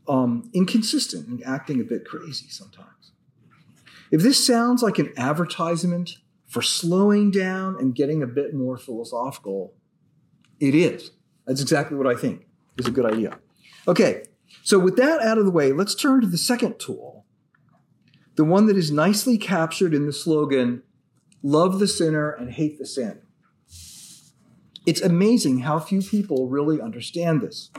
um, 0.08 0.50
inconsistent 0.54 1.28
and 1.28 1.43
acting 1.43 1.82
a 1.82 1.84
bit 1.84 2.06
crazy 2.06 2.47
sometimes. 2.47 3.12
If 4.12 4.21
this 4.21 4.47
sounds 4.47 4.82
like 4.82 4.97
an 4.97 5.12
advertisement 5.17 6.19
for 6.45 6.62
slowing 6.62 7.32
down 7.32 7.76
and 7.78 7.93
getting 7.93 8.23
a 8.23 8.28
bit 8.28 8.54
more 8.54 8.78
philosophical, 8.78 9.73
it 10.62 10.73
is. 10.73 11.12
That's 11.45 11.62
exactly 11.62 11.97
what 11.97 12.08
I 12.08 12.15
think 12.15 12.47
is 12.78 12.88
a 12.88 12.91
good 12.91 13.06
idea. 13.06 13.39
Okay, 13.89 14.23
so 14.63 14.80
with 14.80 14.95
that 14.95 15.19
out 15.19 15.38
of 15.38 15.43
the 15.43 15.52
way, 15.52 15.73
let's 15.73 15.95
turn 15.95 16.21
to 16.21 16.28
the 16.28 16.38
second 16.38 16.80
tool 16.80 17.16
the 18.38 18.45
one 18.45 18.67
that 18.67 18.78
is 18.78 18.91
nicely 18.91 19.38
captured 19.38 19.95
in 19.95 20.06
the 20.06 20.13
slogan, 20.13 20.84
love 21.41 21.80
the 21.80 21.88
sinner 21.88 22.30
and 22.30 22.52
hate 22.52 22.78
the 22.78 22.86
sin. 22.86 23.19
It's 24.86 25.02
amazing 25.02 25.60
how 25.60 25.80
few 25.80 26.02
people 26.02 26.47
really 26.47 26.80
understand 26.80 27.41
this. 27.41 27.71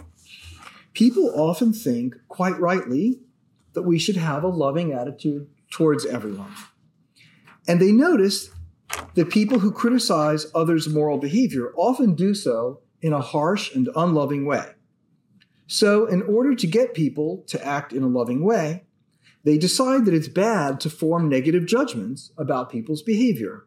People 0.93 1.33
often 1.35 1.73
think, 1.73 2.17
quite 2.27 2.59
rightly, 2.59 3.21
that 3.73 3.83
we 3.83 4.01
should 4.01 4.17
have 4.17 4.43
a 4.43 4.49
loving 4.49 4.93
attitude 4.93 5.49
towards 5.71 6.05
everyone. 6.05 6.53
And 7.69 7.81
they 7.81 7.93
notice 7.93 8.51
that 9.15 9.31
people 9.31 9.61
who 9.61 9.71
criticize 9.71 10.51
others' 10.57 10.89
moral 10.89 11.19
behavior 11.19 11.73
often 11.77 12.15
do 12.15 12.35
so 12.35 12.81
in 13.01 13.13
a 13.13 13.21
harsh 13.21 13.73
and 13.75 13.89
unloving 13.95 14.45
way. 14.45 14.73
So, 15.69 16.07
in 16.07 16.23
order 16.23 16.57
to 16.57 16.67
get 16.67 16.95
people 16.95 17.45
to 17.47 17.65
act 17.65 17.93
in 17.93 18.03
a 18.03 18.09
loving 18.09 18.43
way, 18.43 18.88
they 19.49 19.57
decide 19.57 20.05
that 20.05 20.13
it's 20.13 20.29
bad 20.29 20.79
to 20.79 20.91
form 20.91 21.27
negative 21.27 21.65
judgments 21.65 22.33
about 22.37 22.71
people's 22.71 23.01
behavior. 23.01 23.65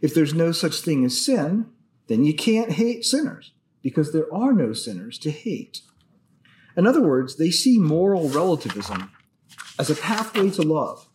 If 0.00 0.14
there's 0.14 0.32
no 0.32 0.50
such 0.50 0.80
thing 0.80 1.04
as 1.04 1.22
sin, 1.22 1.66
then 2.06 2.24
you 2.24 2.34
can't 2.34 2.72
hate 2.72 3.04
sinners 3.04 3.52
because 3.82 4.12
there 4.12 4.32
are 4.32 4.54
no 4.54 4.72
sinners 4.72 5.18
to 5.18 5.30
hate. 5.30 5.82
In 6.74 6.86
other 6.86 7.02
words, 7.02 7.36
they 7.36 7.50
see 7.50 7.78
moral 7.78 8.30
relativism 8.30 9.12
as 9.78 9.90
a 9.90 9.94
pathway 9.94 10.48
to 10.52 10.62
love. 10.62 11.06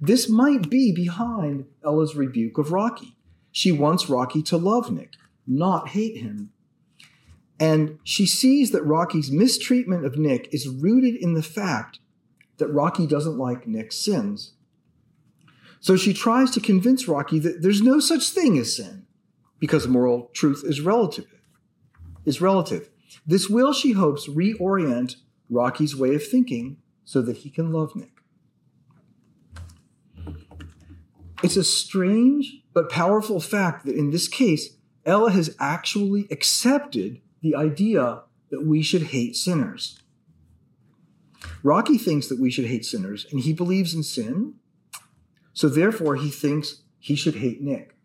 This 0.00 0.28
might 0.28 0.68
be 0.68 0.90
behind 0.92 1.66
Ella's 1.84 2.16
rebuke 2.16 2.58
of 2.58 2.72
Rocky. 2.72 3.16
She 3.52 3.70
wants 3.70 4.10
Rocky 4.10 4.42
to 4.42 4.56
love 4.56 4.90
Nick, 4.90 5.12
not 5.46 5.90
hate 5.90 6.16
him. 6.16 6.50
And 7.60 8.00
she 8.02 8.26
sees 8.26 8.72
that 8.72 8.82
Rocky's 8.82 9.30
mistreatment 9.30 10.04
of 10.04 10.18
Nick 10.18 10.52
is 10.52 10.66
rooted 10.66 11.14
in 11.14 11.34
the 11.34 11.44
fact 11.44 12.00
that 12.60 12.68
Rocky 12.68 13.06
doesn't 13.06 13.36
like 13.36 13.66
Nick's 13.66 13.96
sins. 13.96 14.54
So 15.80 15.96
she 15.96 16.14
tries 16.14 16.50
to 16.52 16.60
convince 16.60 17.08
Rocky 17.08 17.38
that 17.40 17.62
there's 17.62 17.82
no 17.82 17.98
such 17.98 18.30
thing 18.30 18.56
as 18.58 18.76
sin 18.76 19.06
because 19.58 19.88
moral 19.88 20.30
truth 20.32 20.62
is 20.64 20.80
relative. 20.80 21.26
Is 22.24 22.40
relative. 22.40 22.90
This 23.26 23.48
will, 23.48 23.72
she 23.72 23.92
hopes, 23.92 24.28
reorient 24.28 25.16
Rocky's 25.48 25.96
way 25.96 26.14
of 26.14 26.24
thinking 26.24 26.76
so 27.04 27.22
that 27.22 27.38
he 27.38 27.50
can 27.50 27.72
love 27.72 27.96
Nick. 27.96 28.12
It's 31.42 31.56
a 31.56 31.64
strange 31.64 32.62
but 32.72 32.90
powerful 32.90 33.40
fact 33.40 33.86
that 33.86 33.96
in 33.96 34.10
this 34.10 34.28
case, 34.28 34.76
Ella 35.06 35.30
has 35.30 35.56
actually 35.58 36.28
accepted 36.30 37.20
the 37.40 37.56
idea 37.56 38.22
that 38.50 38.66
we 38.66 38.82
should 38.82 39.04
hate 39.04 39.34
sinners. 39.34 39.98
Rocky 41.62 41.98
thinks 41.98 42.26
that 42.28 42.40
we 42.40 42.50
should 42.50 42.66
hate 42.66 42.84
sinners, 42.84 43.26
and 43.30 43.40
he 43.40 43.52
believes 43.52 43.94
in 43.94 44.02
sin. 44.02 44.54
So 45.52 45.68
therefore, 45.68 46.16
he 46.16 46.30
thinks 46.30 46.82
he 46.98 47.14
should 47.16 47.36
hate 47.36 47.60
Nick. 47.60 47.96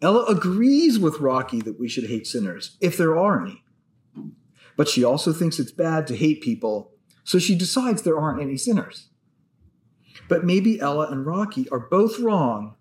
Ella 0.00 0.24
agrees 0.24 0.98
with 0.98 1.20
Rocky 1.20 1.60
that 1.62 1.78
we 1.78 1.88
should 1.88 2.04
hate 2.04 2.26
sinners, 2.26 2.76
if 2.80 2.96
there 2.96 3.16
are 3.16 3.44
any. 3.44 3.64
But 4.76 4.88
she 4.88 5.02
also 5.02 5.32
thinks 5.32 5.58
it's 5.58 5.72
bad 5.72 6.06
to 6.06 6.16
hate 6.16 6.40
people, 6.40 6.92
so 7.24 7.38
she 7.38 7.56
decides 7.56 8.02
there 8.02 8.18
aren't 8.18 8.40
any 8.40 8.56
sinners. 8.56 9.08
But 10.28 10.44
maybe 10.44 10.80
Ella 10.80 11.08
and 11.10 11.26
Rocky 11.26 11.68
are 11.70 11.80
both 11.80 12.20
wrong. 12.20 12.76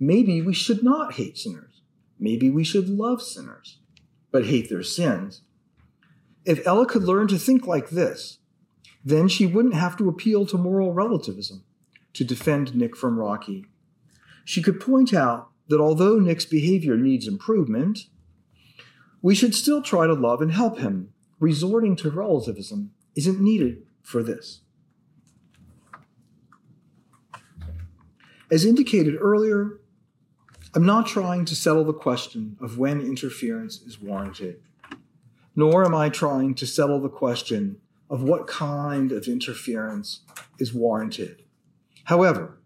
Maybe 0.00 0.40
we 0.40 0.54
should 0.54 0.82
not 0.82 1.14
hate 1.14 1.36
sinners. 1.36 1.82
Maybe 2.18 2.50
we 2.50 2.64
should 2.64 2.88
love 2.88 3.20
sinners, 3.20 3.78
but 4.30 4.46
hate 4.46 4.68
their 4.68 4.82
sins. 4.82 5.42
If 6.44 6.66
Ella 6.66 6.86
could 6.86 7.04
learn 7.04 7.28
to 7.28 7.38
think 7.38 7.66
like 7.66 7.90
this, 7.90 8.37
then 9.04 9.28
she 9.28 9.46
wouldn't 9.46 9.74
have 9.74 9.96
to 9.96 10.08
appeal 10.08 10.46
to 10.46 10.58
moral 10.58 10.92
relativism 10.92 11.64
to 12.14 12.24
defend 12.24 12.74
Nick 12.74 12.96
from 12.96 13.18
Rocky. 13.18 13.66
She 14.44 14.62
could 14.62 14.80
point 14.80 15.14
out 15.14 15.50
that 15.68 15.80
although 15.80 16.18
Nick's 16.18 16.46
behavior 16.46 16.96
needs 16.96 17.28
improvement, 17.28 18.06
we 19.20 19.34
should 19.34 19.54
still 19.54 19.82
try 19.82 20.06
to 20.06 20.14
love 20.14 20.40
and 20.40 20.52
help 20.52 20.78
him. 20.78 21.12
Resorting 21.40 21.94
to 21.96 22.10
relativism 22.10 22.90
isn't 23.14 23.40
needed 23.40 23.82
for 24.02 24.22
this. 24.22 24.62
As 28.50 28.64
indicated 28.64 29.16
earlier, 29.20 29.80
I'm 30.74 30.86
not 30.86 31.06
trying 31.06 31.44
to 31.46 31.54
settle 31.54 31.84
the 31.84 31.92
question 31.92 32.56
of 32.60 32.78
when 32.78 33.00
interference 33.00 33.80
is 33.82 34.00
warranted, 34.00 34.60
nor 35.54 35.84
am 35.84 35.94
I 35.94 36.08
trying 36.08 36.54
to 36.54 36.66
settle 36.66 37.00
the 37.00 37.08
question 37.08 37.80
of 38.10 38.22
what 38.22 38.46
kind 38.46 39.12
of 39.12 39.26
interference 39.26 40.20
is 40.58 40.72
warranted. 40.72 41.42
However, 42.04 42.58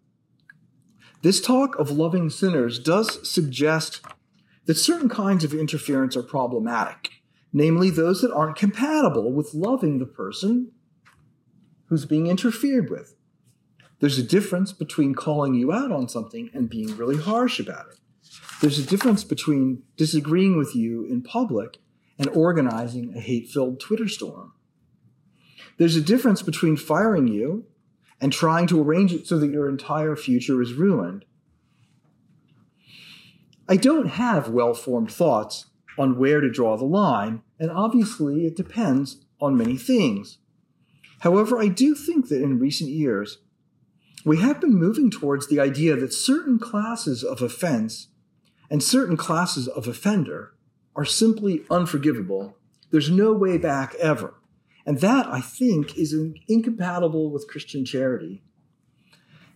this 1.23 1.41
talk 1.41 1.79
of 1.79 1.91
loving 1.91 2.31
sinners 2.31 2.79
does 2.79 3.29
suggest 3.29 4.01
that 4.67 4.77
certain 4.77 5.09
kinds 5.09 5.45
of 5.45 5.55
interference 5.55 6.17
are 6.17 6.23
problematic, 6.23 7.11
namely 7.53 7.91
those 7.91 8.21
that 8.23 8.33
aren't 8.33 8.57
compatible 8.57 9.33
with 9.33 9.55
loving 9.55 9.99
the 9.99 10.07
person 10.07 10.73
who's 11.87 12.07
being 12.07 12.27
interfered 12.27 12.91
with. 12.91 13.15
There's 14.01 14.19
a 14.19 14.23
difference 14.23 14.73
between 14.73 15.15
calling 15.15 15.55
you 15.55 15.73
out 15.73 15.93
on 15.93 16.09
something 16.09 16.51
and 16.53 16.69
being 16.69 16.97
really 16.97 17.19
harsh 17.19 17.61
about 17.61 17.87
it. 17.93 17.99
There's 18.61 18.79
a 18.79 18.87
difference 18.87 19.23
between 19.25 19.83
disagreeing 19.97 20.57
with 20.57 20.75
you 20.75 21.05
in 21.05 21.23
public 21.23 21.79
and 22.19 22.29
organizing 22.29 23.15
a 23.17 23.21
hate 23.21 23.49
filled 23.49 23.79
Twitter 23.81 24.09
storm. 24.09 24.55
There's 25.79 25.97
a 25.97 26.01
difference 26.01 26.43
between 26.43 26.77
firing 26.77 27.29
you 27.29 27.67
and 28.21 28.33
trying 28.33 28.67
to 28.69 28.81
arrange 28.81 29.13
it 29.13 29.27
so 29.27 29.39
that 29.39 29.51
your 29.51 29.69
entire 29.69 30.17
future 30.17 30.63
is 30.63 30.75
ruined. 30.75 31.25
I 33.69 33.77
don't 33.77 34.09
have 34.09 34.49
well 34.49 34.75
formed 34.75 35.11
thoughts 35.11 35.67
on 35.99 36.19
where 36.19 36.41
to 36.41 36.51
draw 36.51 36.77
the 36.77 36.85
line, 36.85 37.43
and 37.59 37.71
obviously 37.71 38.47
it 38.47 38.57
depends 38.57 39.25
on 39.41 39.57
many 39.57 39.77
things. 39.77 40.39
However, 41.21 41.59
I 41.59 41.69
do 41.69 41.95
think 41.95 42.29
that 42.29 42.43
in 42.43 42.59
recent 42.59 42.91
years, 42.91 43.39
we 44.25 44.39
have 44.39 44.61
been 44.61 44.75
moving 44.75 45.11
towards 45.11 45.49
the 45.49 45.61
idea 45.61 45.97
that 45.97 46.13
certain 46.13 46.59
classes 46.59 47.25
of 47.25 47.43
offense 47.43 48.09
and 48.71 48.83
certain 48.83 49.17
classes 49.17 49.69
of 49.69 49.89
offender 49.89 50.55
are 50.95 51.05
simply 51.05 51.63
unforgivable. 51.71 52.57
There's 52.91 53.11
no 53.11 53.33
way 53.33 53.59
back 53.59 53.95
ever. 53.97 54.35
And 54.85 54.99
that, 55.01 55.27
I 55.27 55.41
think, 55.41 55.97
is 55.97 56.15
incompatible 56.49 57.31
with 57.31 57.49
Christian 57.49 57.85
charity. 57.85 58.43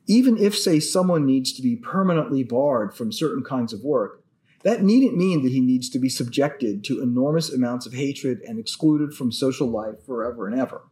Even 0.07 0.39
if, 0.39 0.57
say, 0.57 0.79
someone 0.79 1.27
needs 1.27 1.53
to 1.55 1.63
be 1.63 1.75
permanently 1.75 2.45
barred 2.45 2.95
from 2.95 3.11
certain 3.11 3.43
kinds 3.43 3.73
of 3.73 3.83
work, 3.83 4.23
that 4.63 4.83
needn't 4.83 5.17
mean 5.17 5.43
that 5.43 5.53
he 5.53 5.61
needs 5.61 5.91
to 5.91 5.99
be 5.99 6.09
subjected 6.09 6.85
to 6.85 7.03
enormous 7.03 7.53
amounts 7.53 7.87
of 7.87 7.93
hatred 7.93 8.41
and 8.47 8.59
excluded 8.59 9.15
from 9.15 9.33
social 9.33 9.69
life 9.69 10.05
forever 10.05 10.47
and 10.47 10.59
ever. 10.59 10.83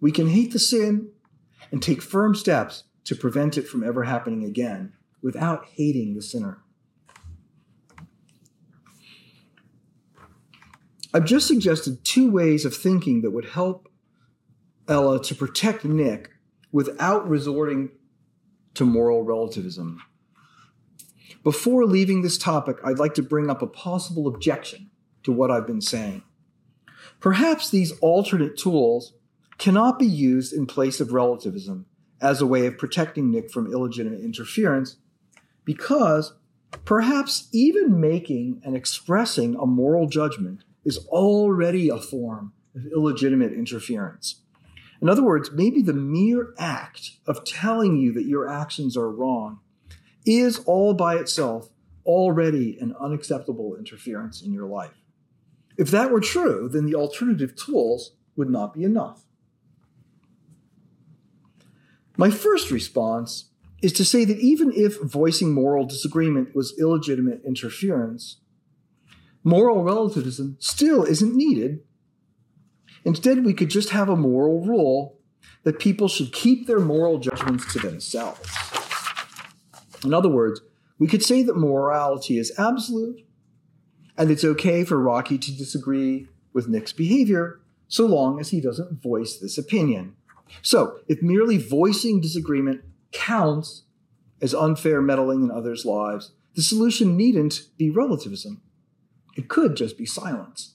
We 0.00 0.12
can 0.12 0.28
hate 0.28 0.52
the 0.52 0.58
sin 0.58 1.10
and 1.72 1.82
take 1.82 2.00
firm 2.00 2.34
steps 2.34 2.84
to 3.04 3.16
prevent 3.16 3.58
it 3.58 3.66
from 3.66 3.82
ever 3.82 4.04
happening 4.04 4.44
again 4.44 4.92
without 5.22 5.66
hating 5.74 6.14
the 6.14 6.22
sinner. 6.22 6.62
I've 11.14 11.24
just 11.24 11.46
suggested 11.46 12.04
two 12.04 12.30
ways 12.30 12.64
of 12.64 12.76
thinking 12.76 13.22
that 13.22 13.30
would 13.30 13.46
help 13.46 13.88
Ella 14.88 15.22
to 15.22 15.34
protect 15.34 15.84
Nick 15.84 16.30
without 16.70 17.28
resorting 17.28 17.90
to 18.74 18.84
moral 18.84 19.22
relativism. 19.22 20.02
Before 21.42 21.86
leaving 21.86 22.22
this 22.22 22.36
topic, 22.36 22.76
I'd 22.84 22.98
like 22.98 23.14
to 23.14 23.22
bring 23.22 23.48
up 23.48 23.62
a 23.62 23.66
possible 23.66 24.26
objection 24.26 24.90
to 25.22 25.32
what 25.32 25.50
I've 25.50 25.66
been 25.66 25.80
saying. 25.80 26.22
Perhaps 27.20 27.70
these 27.70 27.92
alternate 28.00 28.56
tools 28.56 29.14
cannot 29.56 29.98
be 29.98 30.06
used 30.06 30.52
in 30.52 30.66
place 30.66 31.00
of 31.00 31.12
relativism 31.12 31.86
as 32.20 32.40
a 32.40 32.46
way 32.46 32.66
of 32.66 32.78
protecting 32.78 33.30
Nick 33.30 33.50
from 33.50 33.72
illegitimate 33.72 34.20
interference 34.20 34.96
because 35.64 36.34
perhaps 36.84 37.48
even 37.52 38.00
making 38.00 38.60
and 38.64 38.76
expressing 38.76 39.54
a 39.56 39.66
moral 39.66 40.06
judgment 40.06 40.64
is 40.84 41.06
already 41.08 41.88
a 41.88 41.98
form 41.98 42.52
of 42.74 42.86
illegitimate 42.92 43.52
interference. 43.52 44.42
In 45.00 45.08
other 45.08 45.22
words, 45.22 45.50
maybe 45.52 45.82
the 45.82 45.92
mere 45.92 46.54
act 46.58 47.12
of 47.26 47.44
telling 47.44 47.96
you 47.96 48.12
that 48.12 48.26
your 48.26 48.48
actions 48.48 48.96
are 48.96 49.10
wrong 49.10 49.60
is 50.26 50.58
all 50.66 50.94
by 50.94 51.16
itself 51.16 51.70
already 52.04 52.78
an 52.80 52.94
unacceptable 52.98 53.76
interference 53.76 54.42
in 54.42 54.52
your 54.52 54.66
life. 54.66 54.94
If 55.76 55.90
that 55.90 56.10
were 56.10 56.20
true, 56.20 56.68
then 56.68 56.86
the 56.86 56.96
alternative 56.96 57.54
tools 57.54 58.16
would 58.34 58.50
not 58.50 58.74
be 58.74 58.82
enough. 58.82 59.24
My 62.16 62.30
first 62.30 62.72
response 62.72 63.50
is 63.80 63.92
to 63.92 64.04
say 64.04 64.24
that 64.24 64.40
even 64.40 64.72
if 64.74 65.00
voicing 65.00 65.54
moral 65.54 65.86
disagreement 65.86 66.54
was 66.54 66.76
illegitimate 66.78 67.42
interference, 67.46 68.40
moral 69.48 69.82
relativism 69.82 70.56
still 70.60 71.04
isn't 71.04 71.34
needed. 71.34 71.80
Instead, 73.04 73.44
we 73.44 73.54
could 73.54 73.70
just 73.70 73.90
have 73.90 74.08
a 74.08 74.16
moral 74.16 74.60
rule 74.60 75.18
that 75.64 75.78
people 75.78 76.08
should 76.08 76.32
keep 76.32 76.66
their 76.66 76.80
moral 76.80 77.18
judgments 77.18 77.72
to 77.72 77.78
themselves. 77.78 78.48
In 80.04 80.12
other 80.12 80.28
words, 80.28 80.60
we 80.98 81.06
could 81.06 81.22
say 81.22 81.42
that 81.42 81.56
morality 81.56 82.38
is 82.38 82.52
absolute, 82.58 83.24
and 84.16 84.30
it's 84.30 84.44
okay 84.44 84.84
for 84.84 85.00
Rocky 85.00 85.38
to 85.38 85.56
disagree 85.56 86.28
with 86.52 86.68
Nick's 86.68 86.92
behavior 86.92 87.60
so 87.88 88.04
long 88.04 88.40
as 88.40 88.50
he 88.50 88.60
doesn't 88.60 89.02
voice 89.02 89.38
this 89.38 89.56
opinion. 89.56 90.14
So, 90.62 90.98
if 91.08 91.22
merely 91.22 91.56
voicing 91.56 92.20
disagreement 92.20 92.82
counts 93.12 93.84
as 94.40 94.54
unfair 94.54 95.00
meddling 95.00 95.42
in 95.42 95.50
others' 95.50 95.84
lives, 95.84 96.32
the 96.54 96.62
solution 96.62 97.16
needn't 97.16 97.62
be 97.76 97.90
relativism. 97.90 98.60
It 99.38 99.46
could 99.46 99.76
just 99.76 99.96
be 99.96 100.04
silence. 100.04 100.74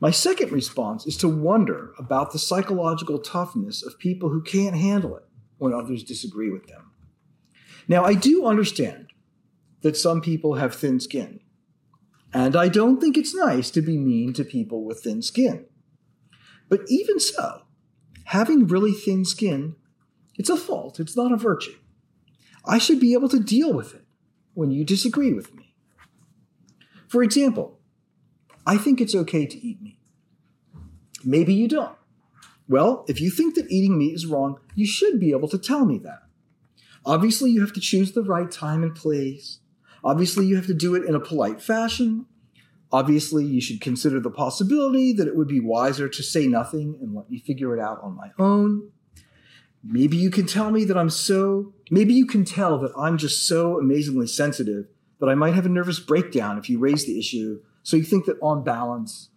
My 0.00 0.10
second 0.10 0.52
response 0.52 1.06
is 1.06 1.16
to 1.16 1.28
wonder 1.28 1.94
about 1.98 2.32
the 2.32 2.38
psychological 2.38 3.18
toughness 3.18 3.82
of 3.82 3.98
people 3.98 4.28
who 4.28 4.42
can't 4.42 4.76
handle 4.76 5.16
it 5.16 5.24
when 5.56 5.72
others 5.72 6.04
disagree 6.04 6.50
with 6.50 6.66
them. 6.66 6.92
Now, 7.88 8.04
I 8.04 8.12
do 8.12 8.44
understand 8.44 9.06
that 9.80 9.96
some 9.96 10.20
people 10.20 10.56
have 10.56 10.74
thin 10.74 11.00
skin, 11.00 11.40
and 12.34 12.54
I 12.54 12.68
don't 12.68 13.00
think 13.00 13.16
it's 13.16 13.34
nice 13.34 13.70
to 13.70 13.80
be 13.80 13.96
mean 13.96 14.34
to 14.34 14.44
people 14.44 14.84
with 14.84 15.00
thin 15.00 15.22
skin. 15.22 15.64
But 16.68 16.82
even 16.88 17.18
so, 17.18 17.62
having 18.24 18.66
really 18.66 18.92
thin 18.92 19.24
skin, 19.24 19.76
it's 20.34 20.50
a 20.50 20.56
fault, 20.58 21.00
it's 21.00 21.16
not 21.16 21.32
a 21.32 21.36
virtue. 21.36 21.76
I 22.66 22.76
should 22.76 23.00
be 23.00 23.14
able 23.14 23.30
to 23.30 23.40
deal 23.40 23.72
with 23.72 23.94
it 23.94 24.04
when 24.52 24.70
you 24.70 24.84
disagree 24.84 25.32
with 25.32 25.54
me. 25.54 25.55
For 27.08 27.22
example, 27.22 27.78
I 28.66 28.78
think 28.78 29.00
it's 29.00 29.14
okay 29.14 29.46
to 29.46 29.58
eat 29.58 29.80
meat. 29.80 29.98
Maybe 31.24 31.54
you 31.54 31.68
don't. 31.68 31.96
Well, 32.68 33.04
if 33.08 33.20
you 33.20 33.30
think 33.30 33.54
that 33.54 33.70
eating 33.70 33.96
meat 33.96 34.14
is 34.14 34.26
wrong, 34.26 34.58
you 34.74 34.86
should 34.86 35.20
be 35.20 35.30
able 35.30 35.48
to 35.48 35.58
tell 35.58 35.84
me 35.84 35.98
that. 35.98 36.22
Obviously, 37.04 37.50
you 37.50 37.60
have 37.60 37.72
to 37.74 37.80
choose 37.80 38.12
the 38.12 38.22
right 38.22 38.50
time 38.50 38.82
and 38.82 38.94
place. 38.94 39.60
Obviously, 40.02 40.46
you 40.46 40.56
have 40.56 40.66
to 40.66 40.74
do 40.74 40.94
it 40.96 41.04
in 41.04 41.14
a 41.14 41.20
polite 41.20 41.62
fashion. 41.62 42.26
Obviously, 42.90 43.44
you 43.44 43.60
should 43.60 43.80
consider 43.80 44.18
the 44.18 44.30
possibility 44.30 45.12
that 45.12 45.28
it 45.28 45.36
would 45.36 45.48
be 45.48 45.60
wiser 45.60 46.08
to 46.08 46.22
say 46.22 46.48
nothing 46.48 46.98
and 47.00 47.14
let 47.14 47.30
me 47.30 47.38
figure 47.38 47.76
it 47.76 47.80
out 47.80 48.00
on 48.02 48.16
my 48.16 48.30
own. 48.38 48.90
Maybe 49.84 50.16
you 50.16 50.30
can 50.30 50.46
tell 50.46 50.72
me 50.72 50.84
that 50.84 50.96
I'm 50.96 51.10
so, 51.10 51.72
maybe 51.90 52.12
you 52.12 52.26
can 52.26 52.44
tell 52.44 52.78
that 52.78 52.92
I'm 52.98 53.18
just 53.18 53.46
so 53.46 53.78
amazingly 53.78 54.26
sensitive 54.26 54.86
that 55.20 55.28
I 55.28 55.34
might 55.34 55.54
have 55.54 55.66
a 55.66 55.70
nervous 55.70 56.00
breakdown 56.00 56.58
if 56.58 56.68
you 56.68 56.78
raise 56.78 57.06
the 57.06 57.18
issue. 57.18 57.60
So 57.82 57.96
you 57.96 58.02
think 58.02 58.26
that 58.26 58.38
on 58.42 58.64
balance, 58.64 59.30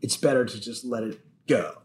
it's 0.00 0.16
better 0.16 0.44
to 0.44 0.60
just 0.60 0.84
let 0.84 1.02
it 1.02 1.20
go. 1.46 1.82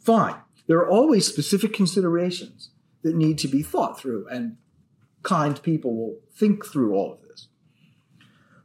Fine. 0.00 0.36
There 0.66 0.78
are 0.78 0.88
always 0.88 1.26
specific 1.26 1.72
considerations 1.72 2.70
that 3.02 3.14
need 3.14 3.38
to 3.38 3.48
be 3.48 3.62
thought 3.62 3.98
through, 3.98 4.26
and 4.28 4.56
kind 5.22 5.60
people 5.62 5.96
will 5.96 6.18
think 6.34 6.64
through 6.64 6.94
all 6.94 7.12
of 7.12 7.22
this. 7.22 7.48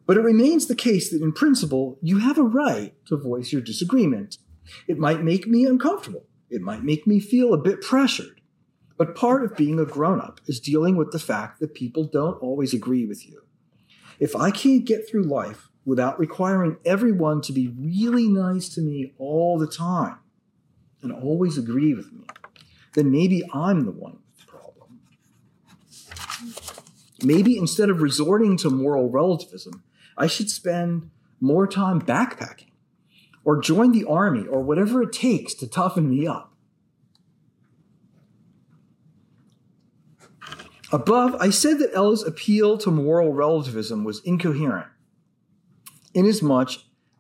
But 0.06 0.18
it 0.18 0.22
remains 0.22 0.68
the 0.68 0.76
case 0.76 1.10
that 1.12 1.22
in 1.22 1.32
principle, 1.32 1.98
you 2.02 2.20
have 2.20 2.38
a 2.38 2.44
right 2.44 2.94
to 3.06 3.18
voice 3.18 3.52
your 3.52 3.62
disagreement. 3.62 4.38
It 4.88 4.98
might 4.98 5.24
make 5.24 5.48
me 5.48 5.66
uncomfortable. 5.66 6.26
It 6.50 6.62
might 6.62 6.84
make 6.84 7.08
me 7.08 7.20
feel 7.20 7.54
a 7.54 7.58
bit 7.58 7.82
pressured. 7.82 8.42
But 8.98 9.16
part 9.16 9.44
of 9.44 9.56
being 9.56 9.80
a 9.80 9.86
grown 9.86 10.20
up 10.20 10.42
is 10.48 10.60
dealing 10.60 10.96
with 10.96 11.12
the 11.12 11.20
fact 11.20 11.60
that 11.60 11.74
people 11.74 12.04
don't 12.04 12.42
always 12.42 12.74
agree 12.74 13.06
with 13.06 13.28
you. 13.28 13.41
If 14.22 14.36
I 14.36 14.52
can't 14.52 14.86
get 14.86 15.10
through 15.10 15.24
life 15.24 15.70
without 15.84 16.20
requiring 16.20 16.78
everyone 16.86 17.42
to 17.42 17.52
be 17.52 17.74
really 17.76 18.28
nice 18.30 18.70
to 18.76 18.82
me 18.82 19.14
all 19.18 19.58
the 19.58 19.66
time 19.66 20.20
and 21.02 21.12
always 21.12 21.58
agree 21.58 21.96
with 21.96 22.14
me, 22.14 22.28
then 22.94 23.10
maybe 23.10 23.44
I'm 23.52 23.84
the 23.84 23.92
one 23.92 24.20
with 24.28 24.46
the 24.46 24.46
problem. 24.46 25.00
Maybe 27.24 27.58
instead 27.58 27.90
of 27.90 28.04
resorting 28.04 28.58
to 28.58 28.70
moral 28.70 29.10
relativism, 29.10 29.82
I 30.16 30.28
should 30.28 30.52
spend 30.52 31.10
more 31.40 31.66
time 31.66 32.00
backpacking 32.00 32.70
or 33.44 33.60
join 33.60 33.92
the 33.92 34.06
army 34.06 34.46
or 34.46 34.62
whatever 34.62 35.02
it 35.02 35.14
takes 35.14 35.56
to 35.56 35.68
toughen 35.68 36.08
me 36.08 36.28
up. 36.28 36.51
Above, 40.94 41.36
I 41.40 41.50
said 41.50 41.80
that 41.80 41.94
Ella's 41.94 42.24
appeal 42.24 42.78
to 42.80 42.92
moral 42.92 43.32
relativism 43.32 44.04
was 44.04 44.22
incoherent, 44.26 44.88
inasmuch 46.14 46.72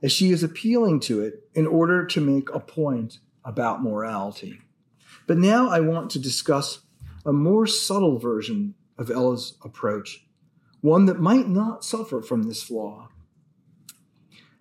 as 0.04 0.12
she 0.12 0.32
is 0.32 0.44
appealing 0.44 1.00
to 1.02 1.22
it 1.22 1.48
in 1.54 1.68
order 1.68 2.06
to 2.06 2.20
make 2.20 2.50
a 2.54 2.60
point 2.60 3.20
about 3.46 3.82
morality. 3.82 4.60
But 5.26 5.38
now 5.38 5.70
I 5.70 5.80
want 5.80 6.12
to 6.12 6.20
discuss 6.20 6.82
a 7.26 7.32
more 7.32 7.66
subtle 7.66 8.18
version 8.18 8.76
of 8.98 9.10
Ella's 9.10 9.58
approach, 9.64 10.26
one 10.82 11.06
that 11.06 11.20
might 11.20 11.48
not 11.48 11.86
suffer 11.86 12.22
from 12.22 12.44
this 12.44 12.62
flaw. 12.62 13.10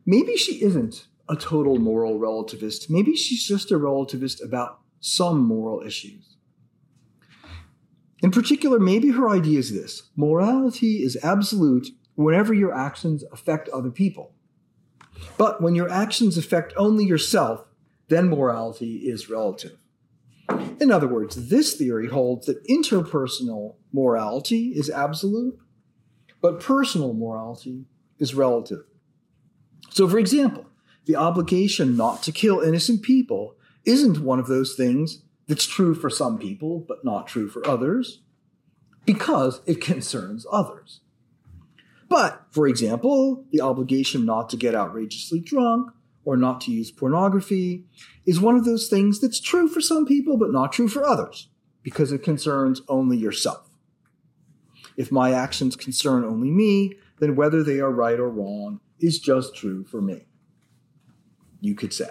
Maybe 0.07 0.37
she 0.37 0.62
isn't 0.62 1.07
a 1.29 1.37
total 1.37 1.79
moral 1.79 2.18
relativist. 2.18 2.90
Maybe 2.90 3.16
she's 3.16 3.44
just 3.44 3.70
a 3.70 3.79
relativist 3.79 4.44
about 4.44 4.81
some 5.01 5.40
moral 5.40 5.83
issues. 5.87 6.37
In 8.22 8.30
particular, 8.30 8.78
maybe 8.78 9.11
her 9.11 9.28
idea 9.28 9.59
is 9.59 9.72
this 9.72 10.11
morality 10.16 11.02
is 11.02 11.18
absolute 11.22 11.88
whenever 12.14 12.52
your 12.52 12.74
actions 12.74 13.24
affect 13.33 13.68
other 13.70 13.90
people. 13.90 14.35
But 15.38 15.62
when 15.62 15.74
your 15.74 15.90
actions 15.90 16.37
affect 16.37 16.74
only 16.76 17.04
yourself, 17.04 17.64
then 18.09 18.28
morality 18.28 18.96
is 18.96 19.30
relative. 19.30 19.76
In 20.80 20.90
other 20.90 21.06
words, 21.06 21.48
this 21.48 21.74
theory 21.74 22.09
holds 22.09 22.46
that 22.46 22.66
interpersonal 22.66 23.76
morality 23.92 24.72
is 24.74 24.90
absolute, 24.90 25.59
but 26.40 26.61
personal 26.61 27.14
morality 27.14 27.87
is 28.18 28.35
relative. 28.35 28.85
So, 29.90 30.09
for 30.09 30.18
example, 30.18 30.66
the 31.06 31.16
obligation 31.16 31.96
not 31.96 32.22
to 32.24 32.33
kill 32.33 32.61
innocent 32.61 33.02
people 33.02 33.56
isn't 33.85 34.20
one 34.20 34.38
of 34.38 34.46
those 34.46 34.74
things 34.74 35.22
that's 35.50 35.66
true 35.66 35.96
for 35.96 36.08
some 36.08 36.38
people, 36.38 36.84
but 36.86 37.04
not 37.04 37.26
true 37.26 37.48
for 37.48 37.66
others, 37.66 38.22
because 39.04 39.60
it 39.66 39.80
concerns 39.80 40.46
others. 40.52 41.00
But, 42.08 42.46
for 42.52 42.68
example, 42.68 43.44
the 43.50 43.60
obligation 43.60 44.24
not 44.24 44.48
to 44.50 44.56
get 44.56 44.76
outrageously 44.76 45.40
drunk 45.40 45.90
or 46.24 46.36
not 46.36 46.60
to 46.62 46.70
use 46.70 46.92
pornography 46.92 47.84
is 48.24 48.40
one 48.40 48.54
of 48.54 48.64
those 48.64 48.88
things 48.88 49.20
that's 49.20 49.40
true 49.40 49.66
for 49.66 49.80
some 49.80 50.06
people, 50.06 50.36
but 50.36 50.52
not 50.52 50.72
true 50.72 50.86
for 50.86 51.04
others, 51.04 51.48
because 51.82 52.12
it 52.12 52.22
concerns 52.22 52.82
only 52.88 53.16
yourself. 53.16 53.68
If 54.96 55.10
my 55.10 55.32
actions 55.32 55.74
concern 55.74 56.24
only 56.24 56.50
me, 56.50 56.92
then 57.18 57.34
whether 57.34 57.64
they 57.64 57.80
are 57.80 57.90
right 57.90 58.20
or 58.20 58.30
wrong 58.30 58.78
is 59.00 59.18
just 59.18 59.56
true 59.56 59.82
for 59.82 60.00
me. 60.00 60.26
You 61.60 61.74
could 61.74 61.92
say. 61.92 62.10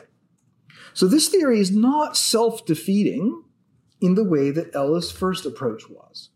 So 0.93 1.07
this 1.07 1.29
theory 1.29 1.59
is 1.59 1.71
not 1.71 2.17
self 2.17 2.65
defeating 2.65 3.43
in 4.01 4.15
the 4.15 4.23
way 4.23 4.51
that 4.51 4.73
Ella's 4.75 5.11
first 5.11 5.45
approach 5.45 5.89
was. 5.89 6.29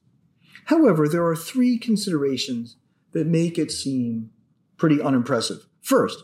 However, 0.66 1.08
there 1.08 1.26
are 1.26 1.36
three 1.36 1.78
considerations 1.78 2.78
that 3.12 3.28
make 3.28 3.58
it 3.58 3.72
seem 3.72 4.32
pretty 4.78 5.02
unimpressive. 5.02 5.68
First, 5.82 6.24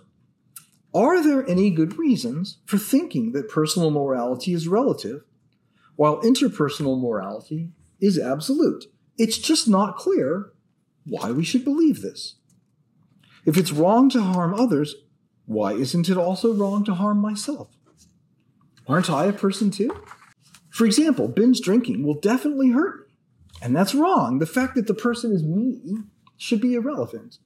are 0.94 1.22
there 1.24 1.48
any 1.48 1.70
good 1.70 1.98
reasons 1.98 2.58
for 2.66 2.78
thinking 2.78 3.32
that 3.34 3.50
personal 3.50 3.92
morality 3.92 4.54
is 4.54 4.68
relative 4.68 5.22
while 5.96 6.22
interpersonal 6.22 7.00
morality 7.00 7.72
is 8.00 8.18
absolute? 8.18 8.86
It's 9.18 9.38
just 9.38 9.68
not 9.68 9.98
clear 9.98 10.52
why 11.06 11.32
we 11.32 11.44
should 11.44 11.64
believe 11.64 12.02
this. 12.02 12.36
If 13.46 13.58
it's 13.58 13.72
wrong 13.72 14.10
to 14.12 14.22
harm 14.22 14.54
others, 14.54 14.96
why 15.46 15.74
isn't 15.74 16.10
it 16.10 16.18
also 16.18 16.54
wrong 16.54 16.84
to 16.86 16.96
harm 16.96 17.20
myself? 17.20 17.76
Aren't 18.90 19.12
I 19.12 19.26
a 19.26 19.34
person 19.34 19.70
too? 19.70 19.96
For 20.72 20.86
example, 20.86 21.28
binge 21.28 21.62
drinking 21.62 22.04
will 22.04 22.20
definitely 22.20 22.72
hurt 22.72 23.08
me. 23.08 23.14
And 23.62 23.76
that's 23.76 23.94
wrong. 23.94 24.40
The 24.40 24.48
fact 24.48 24.74
that 24.76 24.88
the 24.88 24.96
person 24.96 25.32
is 25.32 25.44
me 25.44 25.98
should 26.38 26.60
be 26.60 26.74
irrelevant. 26.74 27.38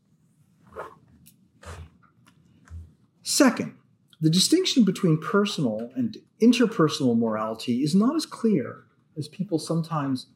Second, 3.23 3.75
the 4.21 4.29
distinction 4.29 4.86
between 4.86 5.17
personal 5.17 5.91
and 5.95 6.17
interpersonal 6.41 7.17
morality 7.17 7.84
is 7.84 7.93
not 7.93 8.15
as 8.15 8.25
clear 8.25 8.86
as 9.17 9.27
people 9.27 9.60
sometimes 9.60 10.27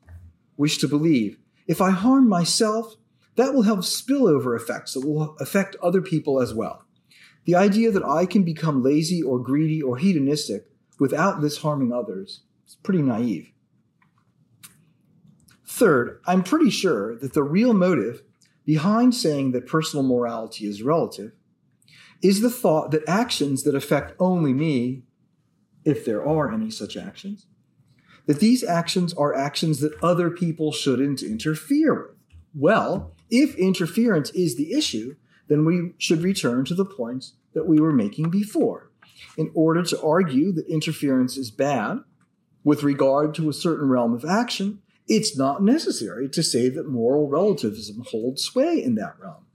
wish 0.58 0.78
to 0.80 0.88
believe. 0.90 1.38
If 1.68 1.80
I 1.80 1.92
harm 1.92 2.28
myself, 2.28 2.96
that 3.36 3.54
will 3.54 3.62
have 3.62 3.80
spillover 3.80 4.58
effects 4.58 4.94
that 4.94 5.08
will 5.08 5.38
affect 5.40 5.78
other 5.82 6.02
people 6.02 6.42
as 6.42 6.54
well. 6.54 6.84
The 7.46 7.56
idea 7.56 7.92
that 7.92 8.04
I 8.04 8.26
can 8.26 8.44
become 8.44 8.84
lazy 8.84 9.22
or 9.22 9.40
greedy 9.40 9.82
or 9.82 9.98
hedonistic 9.98 10.68
without 11.00 11.42
this 11.42 11.58
harming 11.58 11.94
others 11.94 12.42
is 12.68 12.76
pretty 12.76 13.02
naive. 13.02 13.52
Third, 15.66 16.22
I'm 16.26 16.44
pretty 16.44 16.70
sure 16.70 17.16
that 17.18 17.34
the 17.34 17.44
real 17.44 17.74
motive 17.74 18.24
behind 18.66 19.14
saying 19.14 19.52
that 19.52 19.68
personal 19.68 20.04
morality 20.04 20.66
is 20.66 20.82
relative 20.82 21.34
is 22.22 22.42
the 22.42 22.50
thought 22.50 22.92
that 22.92 23.08
actions 23.08 23.64
that 23.64 23.76
affect 23.76 24.14
only 24.20 24.54
me, 24.54 25.04
if 25.86 26.04
there 26.04 26.26
are 26.26 26.52
any 26.52 26.72
such 26.72 26.98
actions, 26.98 27.46
that 28.26 28.40
these 28.40 28.64
actions 28.64 29.14
are 29.14 29.34
actions 29.34 29.80
that 29.80 29.98
other 30.04 30.30
people 30.30 30.72
shouldn't 30.72 31.22
interfere 31.22 31.94
with. 31.94 32.18
Well, 32.54 33.14
if 33.30 33.56
interference 33.56 34.32
is 34.32 34.56
the 34.56 34.74
issue, 34.74 35.16
then 35.48 35.64
we 35.64 35.94
should 35.98 36.24
return 36.24 36.66
to 36.66 36.74
the 36.74 36.86
points 36.86 37.34
that 37.54 37.68
we 37.68 37.80
were 37.80 37.94
making 37.94 38.30
before. 38.30 38.87
In 39.38 39.52
order 39.54 39.84
to 39.84 40.02
argue 40.02 40.52
that 40.54 40.68
interference 40.68 41.38
is 41.38 41.52
bad 41.52 42.00
with 42.64 42.84
regard 42.84 43.34
to 43.36 43.50
a 43.50 43.54
certain 43.54 43.88
realm 43.88 44.14
of 44.14 44.26
action, 44.26 44.82
it's 45.08 45.38
not 45.38 45.64
necessary 45.64 46.28
to 46.30 46.44
say 46.44 46.70
that 46.70 46.90
moral 46.90 47.30
relativism 47.30 48.04
holds 48.10 48.44
sway 48.44 48.84
in 48.84 48.96
that 48.96 49.16
realm. 49.20 49.46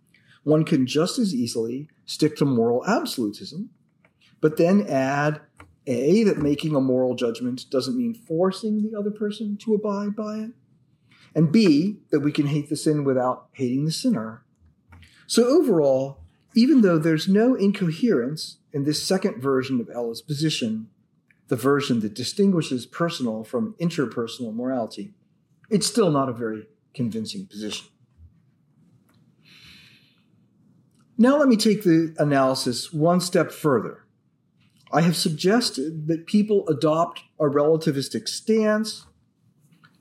One 0.45 0.65
can 0.65 0.87
just 0.87 1.19
as 1.19 1.35
easily 1.35 1.89
stick 2.07 2.37
to 2.37 2.45
moral 2.45 2.85
absolutism, 2.87 3.71
but 4.41 4.57
then 4.57 4.87
add 4.89 5.41
A, 5.87 6.25
that 6.25 6.39
making 6.39 6.75
a 6.75 6.81
moral 6.81 7.15
judgment 7.15 7.67
doesn't 7.71 7.97
mean 7.97 8.15
forcing 8.15 8.83
the 8.83 8.99
other 8.99 9.11
person 9.11 9.57
to 9.59 9.75
abide 9.75 10.17
by 10.17 10.39
it, 10.39 10.51
and 11.35 11.53
B, 11.53 11.99
that 12.11 12.21
we 12.21 12.33
can 12.33 12.47
hate 12.47 12.69
the 12.69 12.77
sin 12.77 13.05
without 13.05 13.49
hating 13.53 13.85
the 13.85 13.93
sinner. 13.93 14.45
So 15.27 15.45
overall, 15.45 16.22
even 16.55 16.83
though 16.83 16.99
there's 16.99 17.29
no 17.29 17.55
incoherence 17.55 18.59
in 18.73 18.85
this 18.85 19.03
second 19.03 19.41
version 19.41 19.81
of 19.81 19.89
Ella's 19.91 20.23
position, 20.23 20.89
the 21.49 21.57
version 21.57 22.01
that 22.01 22.15
distinguishes 22.15 22.87
personal 22.87 23.45
from 23.45 23.75
interpersonal 23.81 24.55
morality, 24.55 25.15
it's 25.71 25.87
still 25.87 26.11
not 26.11 26.29
a 26.29 26.33
very 26.33 26.67
convincing 26.95 27.47
position. 27.47 27.87
Now, 31.19 31.39
let 31.39 31.49
me 31.49 31.57
take 31.57 31.85
the 31.85 32.15
analysis 32.19 32.93
one 32.93 33.21
step 33.21 33.53
further. 33.53 34.05
I 34.93 35.03
have 35.03 35.17
suggested 35.17 36.07
that 36.09 36.27
people 36.27 36.69
adopt 36.69 37.23
a 37.39 37.45
relativistic 37.45 38.29
stance 38.29 39.07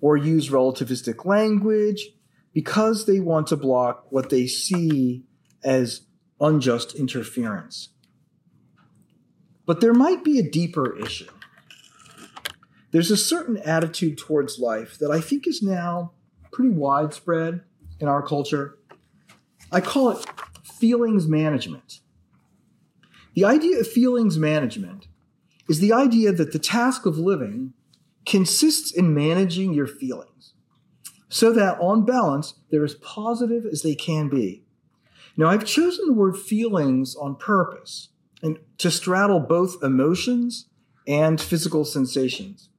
or 0.02 0.18
use 0.18 0.50
relativistic 0.50 1.26
language 1.26 2.10
because 2.54 3.06
they 3.06 3.20
want 3.20 3.48
to 3.48 3.56
block 3.56 4.08
what 4.10 4.30
they 4.30 4.48
see 4.48 5.24
as 5.64 6.02
unjust 6.42 6.96
interference. 6.96 7.90
But 9.66 9.80
there 9.80 9.94
might 9.94 10.24
be 10.24 10.40
a 10.40 10.50
deeper 10.50 10.98
issue 10.98 11.30
there's 12.92 13.12
a 13.12 13.18
certain 13.18 13.58
attitude 13.58 14.18
towards 14.18 14.60
life 14.60 14.98
that 15.00 15.12
I 15.12 15.22
think 15.22 15.48
is 15.48 15.62
now 15.62 16.12
pretty 16.52 16.72
widespread 16.72 17.62
in 18.00 18.08
our 18.08 18.22
culture. 18.22 18.78
I 19.72 19.80
call 19.82 20.12
it 20.12 20.26
feelings 20.64 21.28
management. 21.28 22.02
The 23.34 23.46
idea 23.46 23.80
of 23.80 23.88
feelings 23.88 24.38
management 24.38 25.08
is 25.70 25.80
the 25.80 25.94
idea 25.94 26.34
that 26.34 26.52
the 26.52 26.60
task 26.60 27.06
of 27.06 27.18
living 27.18 27.74
consists 28.26 28.92
in 28.92 29.14
managing 29.14 29.74
your 29.74 29.88
feelings 29.88 30.54
so 31.30 31.54
that 31.54 31.80
on 31.80 32.06
balance 32.06 32.56
they're 32.70 32.84
as 32.84 32.96
positive 32.96 33.66
as 33.66 33.84
they 33.84 33.96
can 33.96 34.28
be. 34.28 34.66
Now, 35.38 35.48
I've 35.48 35.66
chosen 35.66 36.08
the 36.08 36.14
word 36.14 36.38
feelings 36.38 37.16
on 37.16 37.36
purpose 37.36 38.10
and 38.42 38.60
to 38.80 38.92
straddle 38.92 39.40
both 39.40 39.84
emotions 39.84 40.68
and 41.08 41.40
physical 41.40 41.86
sensations. 41.86 42.70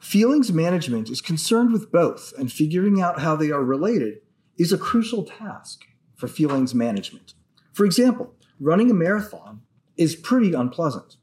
Feelings 0.00 0.52
management 0.52 1.10
is 1.10 1.20
concerned 1.20 1.72
with 1.72 1.90
both, 1.90 2.32
and 2.38 2.52
figuring 2.52 3.00
out 3.00 3.20
how 3.20 3.34
they 3.34 3.50
are 3.50 3.64
related 3.64 4.20
is 4.56 4.72
a 4.72 4.78
crucial 4.78 5.24
task 5.24 5.84
for 6.14 6.28
feelings 6.28 6.74
management. 6.74 7.34
For 7.72 7.84
example, 7.84 8.34
running 8.60 8.90
a 8.90 8.94
marathon 8.94 9.62
is 9.96 10.16
pretty 10.16 10.52
unpleasant, 10.52 11.16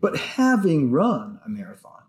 but 0.00 0.16
having 0.16 0.90
run 0.90 1.40
a 1.44 1.48
marathon 1.48 2.02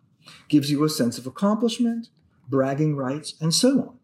gives 0.49 0.69
you 0.69 0.83
a 0.83 0.89
sense 0.89 1.17
of 1.17 1.25
accomplishment, 1.25 2.09
bragging 2.47 2.95
rights, 2.95 3.35
and 3.39 3.53
so 3.53 3.79
on. 3.79 3.99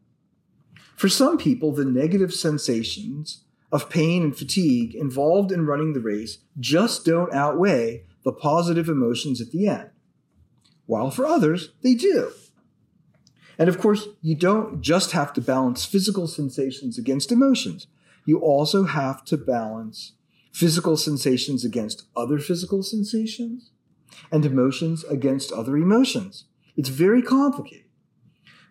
For 0.95 1.09
some 1.09 1.38
people, 1.38 1.73
the 1.73 1.86
negative 1.86 2.34
sensations 2.34 3.43
of 3.72 3.89
pain 3.89 4.24
and 4.24 4.38
fatigue 4.38 4.95
involved 4.95 5.51
in 5.51 5.65
running 5.65 5.93
the 5.93 5.99
race 5.99 6.39
just 6.59 7.05
don't 7.05 7.34
outweigh 7.34 8.03
the 8.24 8.32
positive 8.32 8.88
emotions 8.88 9.41
at 9.41 9.51
the 9.51 9.68
end 9.68 9.89
while 10.88 11.11
for 11.11 11.26
others, 11.26 11.74
they 11.84 11.93
do. 11.93 12.32
And 13.59 13.70
of 13.70 13.80
course, 13.80 14.07
you 14.22 14.36
don't 14.36 14.82
just 14.82 15.11
have 15.11 15.34
to 15.34 15.41
balance 15.41 15.86
physical 15.86 16.28
sensations 16.28 16.97
against 16.97 17.32
emotions. 17.32 17.88
You 18.26 18.39
also 18.39 18.86
have 18.86 19.24
to 19.26 19.38
balance 19.38 20.13
physical 20.51 20.97
sensations 20.97 21.63
against 21.63 22.07
other 22.15 22.39
physical 22.39 22.82
sensations, 22.82 23.72
and 24.32 24.43
emotions 24.45 25.03
against 25.03 25.51
other 25.51 25.78
emotions. 25.78 26.45
It's 26.76 26.89
very 26.89 27.22
complicated. 27.22 27.86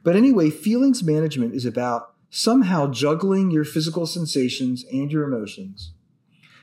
But 0.03 0.17
anyway, 0.17 0.51
feelings 0.51 1.05
management 1.05 1.55
is 1.55 1.65
about 1.65 2.15
somehow 2.31 2.91
juggling 2.91 3.51
your 3.51 3.65
physical 3.65 4.07
sensations 4.07 4.85
and 4.91 5.11
your 5.11 5.25
emotions 5.25 5.93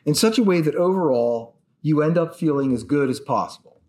in 0.05 0.14
such 0.14 0.38
a 0.38 0.43
way 0.43 0.61
that 0.61 0.76
overall 0.76 1.57
you 1.82 2.01
end 2.01 2.18
up 2.18 2.36
feeling 2.36 2.74
as 2.74 2.84
good 2.84 3.09
as 3.09 3.20
possible. 3.20 3.82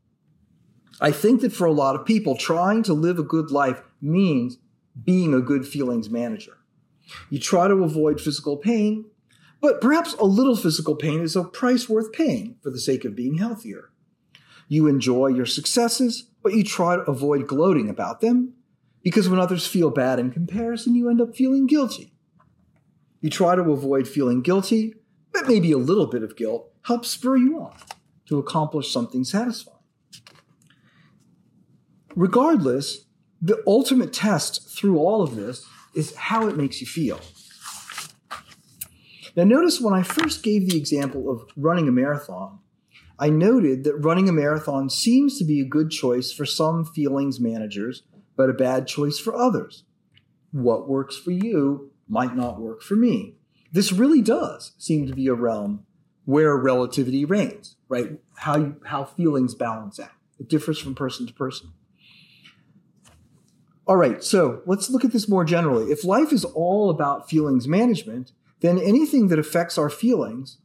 I 1.00 1.10
think 1.10 1.40
that 1.40 1.52
for 1.52 1.66
a 1.66 1.72
lot 1.72 1.96
of 1.96 2.06
people, 2.06 2.36
trying 2.36 2.82
to 2.84 2.94
live 2.94 3.18
a 3.18 3.24
good 3.24 3.50
life 3.50 3.82
means 4.00 4.58
being 5.02 5.34
a 5.34 5.40
good 5.40 5.66
feelings 5.66 6.08
manager. 6.08 6.58
You 7.30 7.38
try 7.38 7.68
to 7.68 7.82
avoid 7.82 8.20
physical 8.20 8.56
pain, 8.56 9.06
but 9.60 9.80
perhaps 9.80 10.14
a 10.14 10.24
little 10.24 10.56
physical 10.56 10.94
pain 10.94 11.20
is 11.20 11.36
a 11.36 11.44
price 11.44 11.88
worth 11.88 12.12
paying 12.12 12.56
for 12.62 12.70
the 12.70 12.78
sake 12.78 13.04
of 13.04 13.16
being 13.16 13.38
healthier. 13.38 13.90
You 14.68 14.86
enjoy 14.86 15.28
your 15.28 15.46
successes, 15.46 16.28
but 16.42 16.54
you 16.54 16.64
try 16.64 16.96
to 16.96 17.02
avoid 17.02 17.48
gloating 17.48 17.88
about 17.88 18.20
them 18.20 18.54
because 19.04 19.28
when 19.28 19.38
others 19.38 19.66
feel 19.66 19.90
bad 19.90 20.18
in 20.18 20.32
comparison, 20.32 20.94
you 20.94 21.10
end 21.10 21.20
up 21.20 21.36
feeling 21.36 21.66
guilty. 21.66 22.14
You 23.20 23.30
try 23.30 23.54
to 23.54 23.62
avoid 23.70 24.08
feeling 24.08 24.40
guilty, 24.40 24.94
but 25.32 25.46
maybe 25.46 25.70
a 25.70 25.78
little 25.78 26.06
bit 26.06 26.22
of 26.22 26.36
guilt 26.36 26.72
helps 26.82 27.10
spur 27.10 27.36
you 27.36 27.60
on 27.60 27.76
to 28.26 28.38
accomplish 28.38 28.90
something 28.90 29.22
satisfying. 29.22 29.78
Regardless, 32.16 33.06
the 33.42 33.62
ultimate 33.66 34.12
test 34.12 34.74
through 34.76 34.98
all 34.98 35.22
of 35.22 35.36
this 35.36 35.66
is 35.94 36.14
how 36.16 36.48
it 36.48 36.56
makes 36.56 36.80
you 36.80 36.86
feel. 36.86 37.20
Now, 39.36 39.44
notice 39.44 39.80
when 39.80 39.94
I 39.94 40.02
first 40.02 40.42
gave 40.42 40.70
the 40.70 40.78
example 40.78 41.28
of 41.28 41.42
running 41.56 41.88
a 41.88 41.92
marathon, 41.92 42.60
I 43.18 43.30
noted 43.30 43.84
that 43.84 43.96
running 43.96 44.28
a 44.28 44.32
marathon 44.32 44.88
seems 44.88 45.38
to 45.38 45.44
be 45.44 45.60
a 45.60 45.64
good 45.64 45.90
choice 45.90 46.32
for 46.32 46.46
some 46.46 46.84
feelings 46.84 47.40
managers, 47.40 48.02
but 48.36 48.50
a 48.50 48.54
bad 48.54 48.86
choice 48.86 49.18
for 49.18 49.34
others. 49.34 49.84
What 50.52 50.88
works 50.88 51.16
for 51.16 51.30
you 51.30 51.90
might 52.08 52.36
not 52.36 52.60
work 52.60 52.82
for 52.82 52.96
me. 52.96 53.36
This 53.72 53.92
really 53.92 54.22
does 54.22 54.72
seem 54.78 55.06
to 55.06 55.14
be 55.14 55.26
a 55.26 55.34
realm 55.34 55.84
where 56.24 56.56
relativity 56.56 57.24
reigns, 57.24 57.76
right? 57.88 58.12
How, 58.36 58.56
you, 58.56 58.76
how 58.86 59.04
feelings 59.04 59.54
balance 59.54 60.00
out. 60.00 60.10
It 60.38 60.48
differs 60.48 60.78
from 60.78 60.94
person 60.94 61.26
to 61.26 61.32
person. 61.32 61.72
All 63.86 63.96
right, 63.96 64.24
so 64.24 64.62
let's 64.64 64.88
look 64.88 65.04
at 65.04 65.12
this 65.12 65.28
more 65.28 65.44
generally. 65.44 65.92
If 65.92 66.04
life 66.04 66.32
is 66.32 66.44
all 66.44 66.88
about 66.88 67.28
feelings 67.28 67.68
management, 67.68 68.32
then 68.60 68.78
anything 68.78 69.28
that 69.28 69.38
affects 69.38 69.76
our 69.76 69.90
feelings 69.90 70.56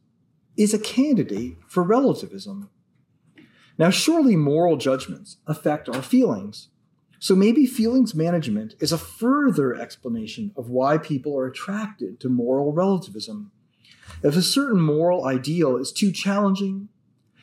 is 0.56 0.72
a 0.72 0.78
candidate 0.78 1.58
for 1.68 1.82
relativism. 1.82 2.70
Now, 3.76 3.90
surely 3.90 4.36
moral 4.36 4.78
judgments 4.78 5.36
affect 5.46 5.88
our 5.88 6.02
feelings. 6.02 6.69
So 7.22 7.36
maybe 7.36 7.66
feelings 7.66 8.14
management 8.14 8.74
is 8.80 8.92
a 8.92 8.98
further 8.98 9.74
explanation 9.74 10.52
of 10.56 10.70
why 10.70 10.96
people 10.96 11.36
are 11.36 11.46
attracted 11.46 12.18
to 12.20 12.30
moral 12.30 12.72
relativism. 12.72 13.52
If 14.22 14.36
a 14.36 14.42
certain 14.42 14.80
moral 14.80 15.26
ideal 15.26 15.76
is 15.76 15.92
too 15.92 16.12
challenging, 16.12 16.88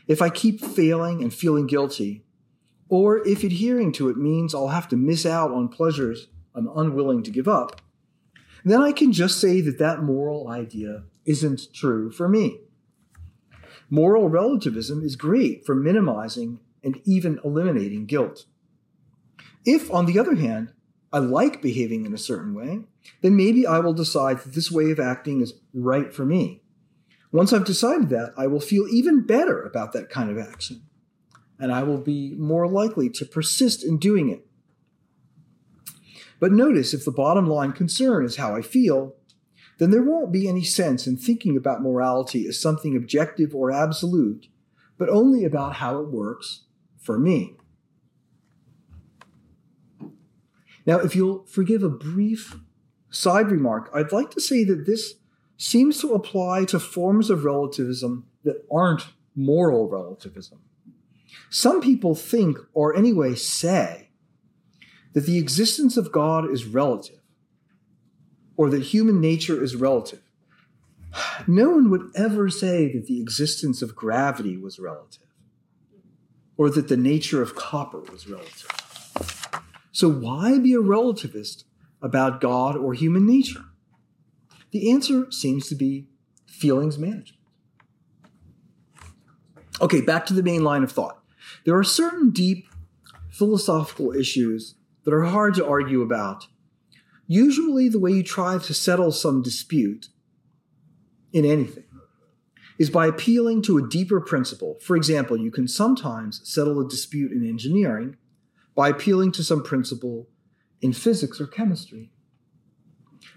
if 0.07 0.19
I 0.19 0.31
keep 0.31 0.59
failing 0.59 1.21
and 1.21 1.31
feeling 1.31 1.67
guilty, 1.67 2.23
or 2.89 3.25
if 3.27 3.43
adhering 3.43 3.91
to 3.93 4.09
it 4.09 4.17
means 4.17 4.55
I'll 4.55 4.69
have 4.69 4.87
to 4.89 4.97
miss 4.97 5.27
out 5.27 5.51
on 5.51 5.69
pleasures 5.69 6.27
I'm 6.55 6.69
unwilling 6.75 7.21
to 7.21 7.31
give 7.31 7.47
up, 7.47 7.79
then 8.65 8.81
I 8.81 8.91
can 8.91 9.13
just 9.13 9.39
say 9.39 9.61
that 9.61 9.77
that 9.77 10.01
moral 10.01 10.47
idea 10.47 11.03
isn't 11.25 11.71
true 11.71 12.09
for 12.09 12.27
me. 12.27 12.61
Moral 13.91 14.27
relativism 14.27 15.03
is 15.03 15.15
great 15.15 15.67
for 15.67 15.75
minimizing 15.75 16.61
and 16.83 16.99
even 17.05 17.39
eliminating 17.45 18.07
guilt. 18.07 18.47
If, 19.67 19.91
on 19.91 20.07
the 20.07 20.17
other 20.17 20.35
hand, 20.35 20.73
I 21.13 21.19
like 21.19 21.61
behaving 21.61 22.05
in 22.05 22.13
a 22.13 22.17
certain 22.17 22.55
way, 22.55 22.79
then 23.21 23.35
maybe 23.35 23.67
I 23.67 23.79
will 23.79 23.93
decide 23.93 24.39
that 24.39 24.53
this 24.53 24.71
way 24.71 24.91
of 24.91 24.99
acting 24.99 25.41
is 25.41 25.53
right 25.73 26.11
for 26.11 26.25
me. 26.25 26.63
Once 27.31 27.53
I've 27.53 27.65
decided 27.65 28.09
that, 28.09 28.33
I 28.37 28.47
will 28.47 28.59
feel 28.59 28.87
even 28.87 29.27
better 29.27 29.61
about 29.61 29.93
that 29.93 30.09
kind 30.09 30.31
of 30.31 30.39
action 30.39 30.87
and 31.59 31.71
I 31.71 31.83
will 31.83 31.97
be 31.97 32.35
more 32.37 32.67
likely 32.67 33.09
to 33.09 33.25
persist 33.25 33.83
in 33.83 33.97
doing 33.97 34.29
it. 34.29 34.45
But 36.39 36.51
notice 36.51 36.93
if 36.93 37.03
the 37.03 37.11
bottom 37.11 37.47
line 37.47 37.73
concern 37.73 38.23
is 38.23 38.35
how 38.35 38.55
I 38.55 38.61
feel, 38.61 39.15
then 39.79 39.91
there 39.91 40.03
won't 40.03 40.31
be 40.31 40.47
any 40.47 40.63
sense 40.63 41.07
in 41.07 41.17
thinking 41.17 41.57
about 41.57 41.81
morality 41.81 42.47
as 42.47 42.59
something 42.59 42.95
objective 42.95 43.55
or 43.55 43.71
absolute, 43.71 44.47
but 44.97 45.09
only 45.09 45.43
about 45.43 45.75
how 45.75 45.99
it 45.99 46.09
works 46.09 46.65
for 46.99 47.17
me. 47.17 47.55
Now, 50.87 50.99
if 50.99 51.15
you'll 51.15 51.43
forgive 51.45 51.83
a 51.83 51.89
brief 51.89 52.55
side 53.09 53.51
remark, 53.51 53.91
I'd 53.93 54.13
like 54.13 54.31
to 54.31 54.41
say 54.41 54.63
that 54.63 54.85
this 54.85 55.15
seems 55.57 55.99
to 55.99 56.13
apply 56.13 56.63
to 56.65 56.79
forms 56.79 57.29
of 57.29 57.43
relativism 57.43 58.25
that 58.45 58.65
aren't 58.71 59.07
moral 59.35 59.89
relativism. 59.89 60.59
Some 61.49 61.81
people 61.81 62.15
think, 62.15 62.57
or 62.73 62.95
anyway 62.95 63.35
say, 63.35 64.09
that 65.13 65.25
the 65.25 65.37
existence 65.37 65.97
of 65.97 66.11
God 66.11 66.49
is 66.49 66.65
relative, 66.65 67.19
or 68.55 68.69
that 68.69 68.83
human 68.83 69.19
nature 69.19 69.61
is 69.61 69.75
relative. 69.75 70.21
No 71.47 71.71
one 71.71 71.89
would 71.89 72.11
ever 72.15 72.49
say 72.49 72.91
that 72.93 73.07
the 73.07 73.19
existence 73.19 73.81
of 73.81 73.95
gravity 73.95 74.55
was 74.55 74.79
relative, 74.79 75.23
or 76.55 76.69
that 76.69 76.87
the 76.87 76.97
nature 76.97 77.41
of 77.41 77.55
copper 77.55 77.99
was 77.99 78.27
relative. 78.27 78.86
So, 79.97 80.07
why 80.11 80.59
be 80.59 80.75
a 80.75 80.77
relativist 80.77 81.63
about 82.03 82.39
God 82.39 82.77
or 82.77 82.93
human 82.93 83.25
nature? 83.25 83.63
The 84.69 84.91
answer 84.91 85.31
seems 85.31 85.67
to 85.69 85.75
be 85.75 86.05
feelings 86.45 86.99
management. 86.99 87.41
Okay, 89.81 90.01
back 90.01 90.27
to 90.27 90.35
the 90.35 90.43
main 90.43 90.63
line 90.63 90.83
of 90.83 90.91
thought. 90.91 91.23
There 91.65 91.75
are 91.75 91.83
certain 91.83 92.29
deep 92.29 92.67
philosophical 93.31 94.11
issues 94.11 94.75
that 95.03 95.15
are 95.15 95.23
hard 95.23 95.55
to 95.55 95.65
argue 95.65 96.03
about. 96.03 96.45
Usually, 97.25 97.89
the 97.89 97.97
way 97.97 98.11
you 98.11 98.21
try 98.21 98.59
to 98.59 98.73
settle 98.75 99.11
some 99.11 99.41
dispute 99.41 100.09
in 101.33 101.43
anything 101.43 101.85
is 102.77 102.91
by 102.91 103.07
appealing 103.07 103.63
to 103.63 103.79
a 103.79 103.89
deeper 103.89 104.21
principle. 104.21 104.77
For 104.79 104.95
example, 104.95 105.37
you 105.37 105.49
can 105.49 105.67
sometimes 105.67 106.39
settle 106.43 106.79
a 106.79 106.87
dispute 106.87 107.31
in 107.31 107.43
engineering 107.43 108.15
by 108.77 108.89
appealing 108.89 109.31
to 109.33 109.43
some 109.43 109.63
principle 109.63 110.29
in 110.81 110.93
physics 110.93 111.41
or 111.41 111.47
chemistry. 111.47 112.11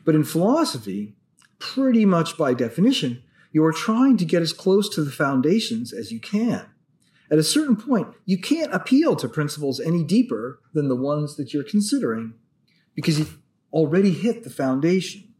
But 0.04 0.14
in 0.14 0.22
philosophy, 0.22 1.16
pretty 1.58 2.04
much 2.04 2.36
by 2.36 2.52
definition, 2.52 3.22
you 3.50 3.64
are 3.64 3.72
trying 3.72 4.18
to 4.18 4.26
get 4.26 4.42
as 4.42 4.52
close 4.52 4.88
to 4.90 5.02
the 5.02 5.10
foundations 5.10 5.94
as 5.94 6.12
you 6.12 6.20
can. 6.20 6.66
At 7.30 7.38
a 7.38 7.42
certain 7.42 7.76
point, 7.76 8.08
you 8.26 8.38
can't 8.38 8.74
appeal 8.74 9.16
to 9.16 9.28
principles 9.28 9.80
any 9.80 10.04
deeper 10.04 10.60
than 10.74 10.88
the 10.88 10.96
ones 10.96 11.36
that 11.36 11.54
you're 11.54 11.64
considering 11.64 12.34
because 12.94 13.18
you've 13.18 13.38
already 13.72 14.12
hit 14.12 14.44
the 14.44 14.50
foundation. 14.50 15.32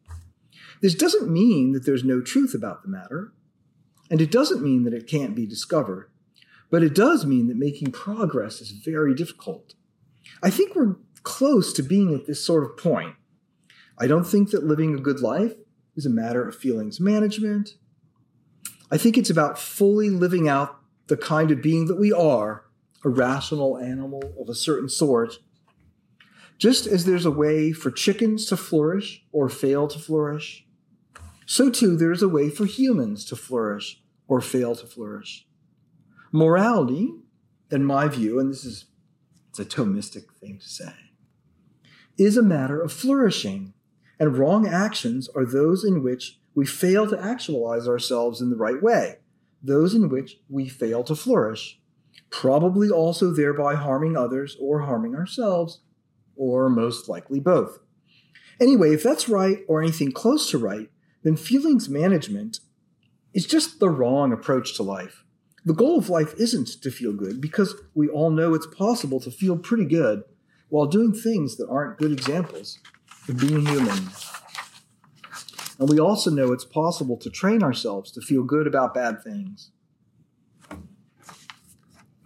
This 0.81 0.95
doesn't 0.95 1.31
mean 1.31 1.73
that 1.73 1.85
there's 1.85 2.05
no 2.05 2.23
truth 2.23 2.55
about 2.55 2.83
the 2.83 2.89
matter, 2.89 3.35
and 4.11 4.23
it 4.23 4.31
doesn't 4.31 4.63
mean 4.63 4.85
that 4.85 4.95
it 4.95 5.07
can't 5.07 5.35
be 5.35 5.47
discovered, 5.47 6.11
but 6.71 6.83
it 6.83 6.95
does 6.95 7.27
mean 7.27 7.49
that 7.49 7.59
making 7.59 7.93
progress 7.93 8.63
is 8.63 8.71
very 8.71 9.15
difficult. 9.15 9.75
I 10.43 10.51
think 10.51 10.75
we're 10.75 10.97
close 11.23 11.73
to 11.75 11.83
being 11.83 12.14
at 12.14 12.27
this 12.27 12.45
sort 12.45 12.64
of 12.64 12.77
point. 12.77 13.14
I 13.99 14.07
don't 14.07 14.25
think 14.25 14.51
that 14.51 14.64
living 14.64 14.95
a 14.95 15.01
good 15.01 15.21
life 15.21 15.55
is 15.97 16.07
a 16.07 16.11
matter 16.11 16.47
of 16.47 16.57
feelings 16.57 17.01
management. 17.01 17.75
I 18.91 18.97
think 18.97 19.18
it's 19.18 19.31
about 19.31 19.59
fully 19.59 20.11
living 20.11 20.49
out 20.49 20.79
the 21.09 21.16
kind 21.16 21.51
of 21.51 21.62
being 21.62 21.87
that 21.87 21.99
we 21.99 22.12
are, 22.12 22.64
a 23.05 23.09
rational 23.09 23.77
animal 23.77 24.23
of 24.41 24.49
a 24.49 24.55
certain 24.55 24.89
sort, 24.89 25.39
just 26.59 26.87
as 26.87 27.05
there's 27.05 27.25
a 27.25 27.31
way 27.31 27.73
for 27.73 27.91
chickens 27.91 28.47
to 28.47 28.57
flourish 28.57 29.25
or 29.33 29.49
fail 29.49 29.89
to 29.89 29.99
flourish, 29.99 30.66
so 31.47 31.71
too 31.71 31.97
there's 31.97 32.23
a 32.23 32.29
way 32.29 32.49
for 32.49 32.64
humans 32.64 33.25
to 33.25 33.37
flourish 33.37 34.03
or 34.29 34.41
fail 34.41 34.75
to 34.77 34.87
flourish. 34.87 35.47
Morality, 36.33 37.12
in 37.71 37.85
my 37.85 38.07
view, 38.09 38.39
and 38.39 38.51
this 38.51 38.64
is 38.64 38.85
a 39.61 39.65
Thomistic 39.65 40.33
thing 40.41 40.59
to 40.59 40.69
say, 40.69 40.93
is 42.19 42.37
a 42.37 42.43
matter 42.43 42.81
of 42.81 42.93
flourishing, 42.93 43.75
and 44.19 44.37
wrong 44.37 44.67
actions 44.67 45.29
are 45.35 45.45
those 45.45 45.85
in 45.85 46.03
which 46.03 46.39
we 46.55 46.67
fail 46.67 47.09
to 47.09 47.23
actualize 47.23 47.89
ourselves 47.89 48.41
in 48.41 48.51
the 48.51 48.57
right 48.57 48.83
way 48.83 49.17
those 49.63 49.95
in 49.95 50.09
which 50.09 50.39
we 50.49 50.69
fail 50.69 51.05
to 51.05 51.15
flourish, 51.15 51.81
probably 52.31 52.89
also 52.89 53.31
thereby 53.31 53.75
harming 53.75 54.17
others 54.17 54.57
or 54.61 54.81
harming 54.81 55.15
ourselves, 55.15 55.83
or 56.37 56.69
most 56.69 57.09
likely 57.09 57.41
both. 57.41 57.79
Anyway, 58.61 58.93
if 58.93 59.03
that's 59.03 59.29
right 59.29 59.59
or 59.69 59.83
anything 59.83 60.13
close 60.13 60.51
to 60.51 60.59
right, 60.59 60.91
then 61.23 61.37
feelings 61.37 61.89
management 61.89 62.61
is 63.35 63.47
just 63.47 63.79
the 63.79 63.91
wrong 63.91 64.33
approach 64.33 64.75
to 64.77 64.83
life. 64.83 65.25
The 65.65 65.75
goal 65.75 65.99
of 65.99 66.09
life 66.09 66.35
isn't 66.39 66.69
to 66.83 66.91
feel 66.91 67.13
good 67.13 67.41
because 67.41 67.75
we 67.95 68.09
all 68.09 68.31
know 68.31 68.55
it's 68.55 68.67
possible 68.67 69.21
to 69.21 69.31
feel 69.31 69.59
pretty 69.59 69.85
good 69.85 70.25
while 70.71 70.87
doing 70.87 71.13
things 71.13 71.57
that 71.57 71.69
aren't 71.69 71.99
good 71.99 72.13
examples 72.13 72.79
of 73.29 73.39
being 73.39 73.67
human. 73.67 74.09
And 75.79 75.89
we 75.89 75.99
also 75.99 76.31
know 76.31 76.53
it's 76.53 76.65
possible 76.65 77.17
to 77.19 77.31
train 77.31 77.63
ourselves 77.63 78.11
to 78.13 78.21
feel 78.21 78.43
good 78.43 78.67
about 78.67 78.95
bad 78.95 79.23
things. 79.23 79.71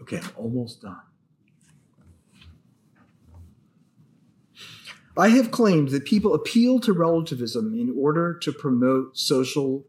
Okay, 0.00 0.18
I'm 0.18 0.30
almost 0.36 0.82
done. 0.82 1.00
I 5.16 5.28
have 5.28 5.52
claimed 5.52 5.90
that 5.90 6.04
people 6.04 6.34
appeal 6.34 6.80
to 6.80 6.92
relativism 6.92 7.72
in 7.78 7.94
order 7.96 8.34
to 8.34 8.52
promote 8.52 9.16
social 9.16 9.86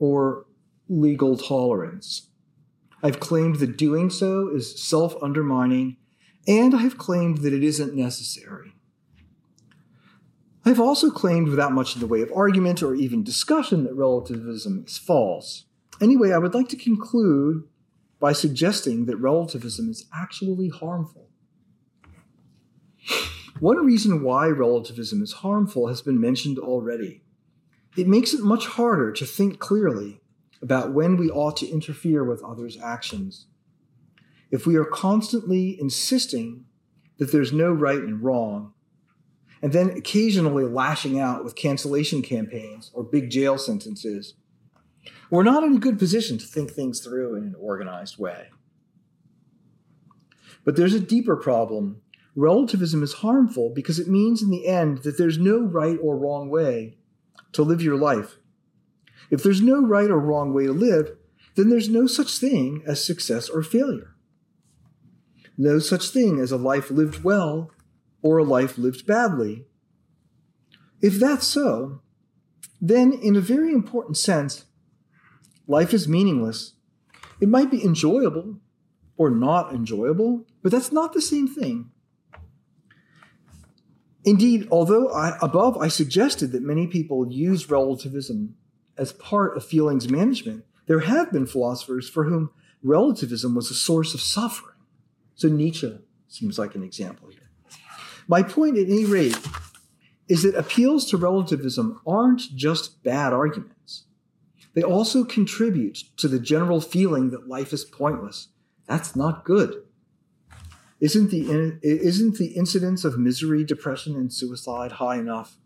or 0.00 0.46
legal 0.88 1.36
tolerance. 1.38 2.28
I've 3.04 3.20
claimed 3.20 3.56
that 3.56 3.76
doing 3.76 4.08
so 4.08 4.48
is 4.48 4.82
self 4.82 5.14
undermining, 5.22 5.98
and 6.48 6.74
I 6.74 6.78
have 6.78 6.96
claimed 6.96 7.38
that 7.38 7.52
it 7.52 7.62
isn't 7.62 7.94
necessary. 7.94 8.72
I've 10.64 10.80
also 10.80 11.10
claimed 11.10 11.48
without 11.48 11.72
much 11.72 11.94
in 11.94 12.00
the 12.00 12.06
way 12.06 12.22
of 12.22 12.32
argument 12.34 12.82
or 12.82 12.94
even 12.94 13.22
discussion 13.22 13.84
that 13.84 13.92
relativism 13.92 14.84
is 14.86 14.96
false. 14.96 15.66
Anyway, 16.00 16.32
I 16.32 16.38
would 16.38 16.54
like 16.54 16.70
to 16.70 16.76
conclude 16.76 17.64
by 18.18 18.32
suggesting 18.32 19.04
that 19.04 19.18
relativism 19.18 19.90
is 19.90 20.06
actually 20.14 20.70
harmful. 20.70 21.28
One 23.60 23.84
reason 23.84 24.22
why 24.22 24.46
relativism 24.46 25.22
is 25.22 25.34
harmful 25.34 25.88
has 25.88 26.00
been 26.00 26.18
mentioned 26.18 26.58
already. 26.58 27.22
It 27.98 28.08
makes 28.08 28.32
it 28.32 28.40
much 28.40 28.66
harder 28.66 29.12
to 29.12 29.26
think 29.26 29.58
clearly 29.58 30.22
about 30.64 30.94
when 30.94 31.18
we 31.18 31.30
ought 31.30 31.58
to 31.58 31.68
interfere 31.68 32.24
with 32.24 32.42
others' 32.42 32.78
actions. 32.82 33.46
If 34.50 34.66
we 34.66 34.76
are 34.76 34.86
constantly 34.86 35.78
insisting 35.78 36.64
that 37.18 37.30
there's 37.30 37.52
no 37.52 37.70
right 37.70 37.98
and 37.98 38.24
wrong, 38.24 38.72
and 39.60 39.74
then 39.74 39.90
occasionally 39.90 40.64
lashing 40.64 41.20
out 41.20 41.44
with 41.44 41.54
cancellation 41.54 42.22
campaigns 42.22 42.90
or 42.94 43.04
big 43.04 43.28
jail 43.28 43.58
sentences, 43.58 44.34
we're 45.30 45.42
not 45.42 45.64
in 45.64 45.74
a 45.74 45.78
good 45.78 45.98
position 45.98 46.38
to 46.38 46.46
think 46.46 46.70
things 46.70 47.00
through 47.00 47.34
in 47.34 47.44
an 47.44 47.54
organized 47.58 48.16
way. 48.16 48.48
But 50.64 50.76
there's 50.76 50.94
a 50.94 51.00
deeper 51.00 51.36
problem. 51.36 52.00
Relativism 52.34 53.02
is 53.02 53.12
harmful 53.14 53.68
because 53.68 53.98
it 53.98 54.08
means 54.08 54.40
in 54.40 54.48
the 54.48 54.66
end 54.66 55.02
that 55.02 55.18
there's 55.18 55.36
no 55.36 55.60
right 55.60 55.98
or 56.02 56.16
wrong 56.16 56.48
way 56.48 56.96
to 57.52 57.62
live 57.62 57.82
your 57.82 57.98
life. 57.98 58.38
If 59.30 59.42
there's 59.42 59.62
no 59.62 59.84
right 59.84 60.10
or 60.10 60.18
wrong 60.18 60.52
way 60.52 60.66
to 60.66 60.72
live, 60.72 61.16
then 61.54 61.70
there's 61.70 61.88
no 61.88 62.06
such 62.06 62.38
thing 62.38 62.82
as 62.86 63.04
success 63.04 63.48
or 63.48 63.62
failure. 63.62 64.14
No 65.56 65.78
such 65.78 66.08
thing 66.08 66.40
as 66.40 66.50
a 66.50 66.56
life 66.56 66.90
lived 66.90 67.22
well 67.22 67.70
or 68.22 68.38
a 68.38 68.44
life 68.44 68.76
lived 68.76 69.06
badly. 69.06 69.66
If 71.00 71.20
that's 71.20 71.46
so, 71.46 72.00
then 72.80 73.12
in 73.12 73.36
a 73.36 73.40
very 73.40 73.72
important 73.72 74.16
sense, 74.16 74.64
life 75.66 75.94
is 75.94 76.08
meaningless. 76.08 76.74
It 77.40 77.48
might 77.48 77.70
be 77.70 77.84
enjoyable 77.84 78.60
or 79.16 79.30
not 79.30 79.72
enjoyable, 79.72 80.46
but 80.62 80.72
that's 80.72 80.92
not 80.92 81.12
the 81.12 81.22
same 81.22 81.46
thing. 81.46 81.90
Indeed, 84.24 84.66
although 84.70 85.08
I, 85.10 85.36
above 85.42 85.76
I 85.76 85.88
suggested 85.88 86.52
that 86.52 86.62
many 86.62 86.86
people 86.86 87.30
use 87.30 87.70
relativism 87.70 88.56
as 88.96 89.12
part 89.12 89.56
of 89.56 89.64
feelings 89.64 90.08
management, 90.08 90.64
there 90.86 91.00
have 91.00 91.32
been 91.32 91.46
philosophers 91.46 92.08
for 92.08 92.24
whom 92.24 92.50
relativism 92.82 93.54
was 93.54 93.70
a 93.70 93.74
source 93.74 94.14
of 94.14 94.20
suffering. 94.20 94.76
So 95.34 95.48
Nietzsche 95.48 95.98
seems 96.28 96.58
like 96.58 96.74
an 96.74 96.82
example 96.82 97.28
here. 97.28 97.50
My 98.28 98.42
point, 98.42 98.78
at 98.78 98.88
any 98.88 99.04
rate, 99.04 99.38
is 100.28 100.42
that 100.42 100.54
appeals 100.54 101.08
to 101.10 101.16
relativism 101.16 102.00
aren't 102.06 102.54
just 102.54 103.02
bad 103.02 103.32
arguments. 103.32 104.04
They 104.74 104.82
also 104.82 105.24
contribute 105.24 106.04
to 106.16 106.28
the 106.28 106.38
general 106.38 106.80
feeling 106.80 107.30
that 107.30 107.48
life 107.48 107.72
is 107.72 107.84
pointless. 107.84 108.48
That's 108.86 109.14
not 109.14 109.44
good. 109.44 109.82
Isn't 111.00 111.30
the, 111.30 111.78
isn't 111.82 112.38
the 112.38 112.52
incidence 112.56 113.04
of 113.04 113.18
misery, 113.18 113.64
depression, 113.64 114.16
and 114.16 114.32
suicide 114.32 114.92
high 114.92 115.16
enough? 115.16 115.58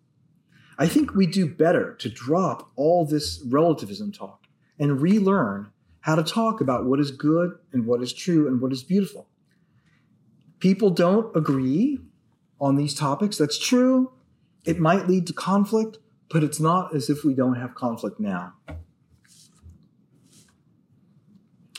I 0.79 0.87
think 0.87 1.14
we 1.14 1.26
do 1.26 1.49
better 1.49 1.95
to 1.95 2.09
drop 2.09 2.70
all 2.76 3.05
this 3.05 3.43
relativism 3.45 4.12
talk 4.12 4.47
and 4.79 5.01
relearn 5.01 5.72
how 6.01 6.14
to 6.14 6.22
talk 6.22 6.61
about 6.61 6.87
what 6.87 7.01
is 7.01 7.11
good 7.11 7.59
and 7.72 7.85
what 7.85 8.01
is 8.01 8.12
true 8.12 8.47
and 8.47 8.61
what 8.61 8.72
is 8.72 8.85
beautiful. 8.85 9.29
People 10.61 10.91
don't 10.91 11.37
agree 11.37 11.99
on 12.61 12.76
these 12.76 12.95
topics. 12.95 13.37
That's 13.37 13.59
true. 13.59 14.12
It 14.64 14.79
might 14.79 15.09
lead 15.09 15.26
to 15.26 15.33
conflict, 15.33 15.99
but 16.31 16.45
it's 16.45 16.61
not 16.61 16.95
as 16.95 17.11
if 17.11 17.24
we 17.24 17.35
don't 17.35 17.57
have 17.57 17.74
conflict 17.74 18.20
now. 18.20 18.55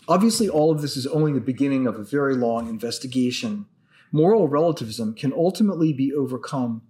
Obviously, 0.09 0.49
all 0.49 0.71
of 0.71 0.81
this 0.81 0.97
is 0.97 1.07
only 1.07 1.31
the 1.31 1.39
beginning 1.39 1.87
of 1.87 1.95
a 1.95 2.03
very 2.03 2.35
long 2.35 2.67
investigation. 2.67 3.65
Moral 4.11 4.47
relativism 4.47 5.13
can 5.13 5.31
ultimately 5.31 5.93
be 5.93 6.11
overcome 6.11 6.81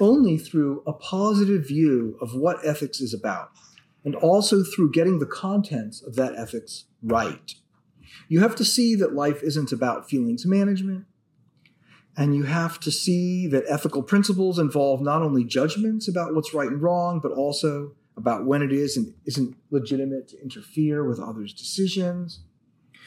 only 0.00 0.38
through 0.38 0.82
a 0.86 0.92
positive 0.92 1.68
view 1.68 2.16
of 2.20 2.34
what 2.34 2.64
ethics 2.64 3.00
is 3.00 3.14
about, 3.14 3.50
and 4.04 4.14
also 4.16 4.62
through 4.62 4.90
getting 4.90 5.18
the 5.18 5.26
contents 5.26 6.02
of 6.02 6.16
that 6.16 6.34
ethics 6.36 6.86
right. 7.02 7.54
You 8.28 8.40
have 8.40 8.56
to 8.56 8.64
see 8.64 8.94
that 8.96 9.14
life 9.14 9.42
isn't 9.42 9.72
about 9.72 10.08
feelings 10.08 10.46
management, 10.46 11.04
and 12.16 12.34
you 12.34 12.44
have 12.44 12.80
to 12.80 12.90
see 12.90 13.46
that 13.48 13.64
ethical 13.68 14.02
principles 14.02 14.58
involve 14.58 15.00
not 15.00 15.22
only 15.22 15.44
judgments 15.44 16.08
about 16.08 16.34
what's 16.34 16.54
right 16.54 16.68
and 16.68 16.82
wrong, 16.82 17.20
but 17.20 17.32
also 17.32 17.92
about 18.16 18.44
when 18.44 18.62
it 18.62 18.72
is 18.72 18.96
and 18.96 19.14
isn't 19.26 19.56
legitimate 19.70 20.28
to 20.28 20.42
interfere 20.42 21.06
with 21.06 21.20
others' 21.20 21.54
decisions. 21.54 22.40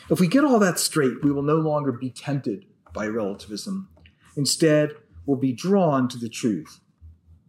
If 0.09 0.19
we 0.19 0.27
get 0.27 0.43
all 0.43 0.59
that 0.59 0.79
straight, 0.79 1.23
we 1.23 1.31
will 1.31 1.43
no 1.43 1.55
longer 1.55 1.91
be 1.91 2.09
tempted 2.09 2.65
by 2.93 3.07
relativism. 3.07 3.89
Instead, 4.35 4.91
we'll 5.25 5.37
be 5.37 5.53
drawn 5.53 6.07
to 6.09 6.17
the 6.17 6.29
truth 6.29 6.79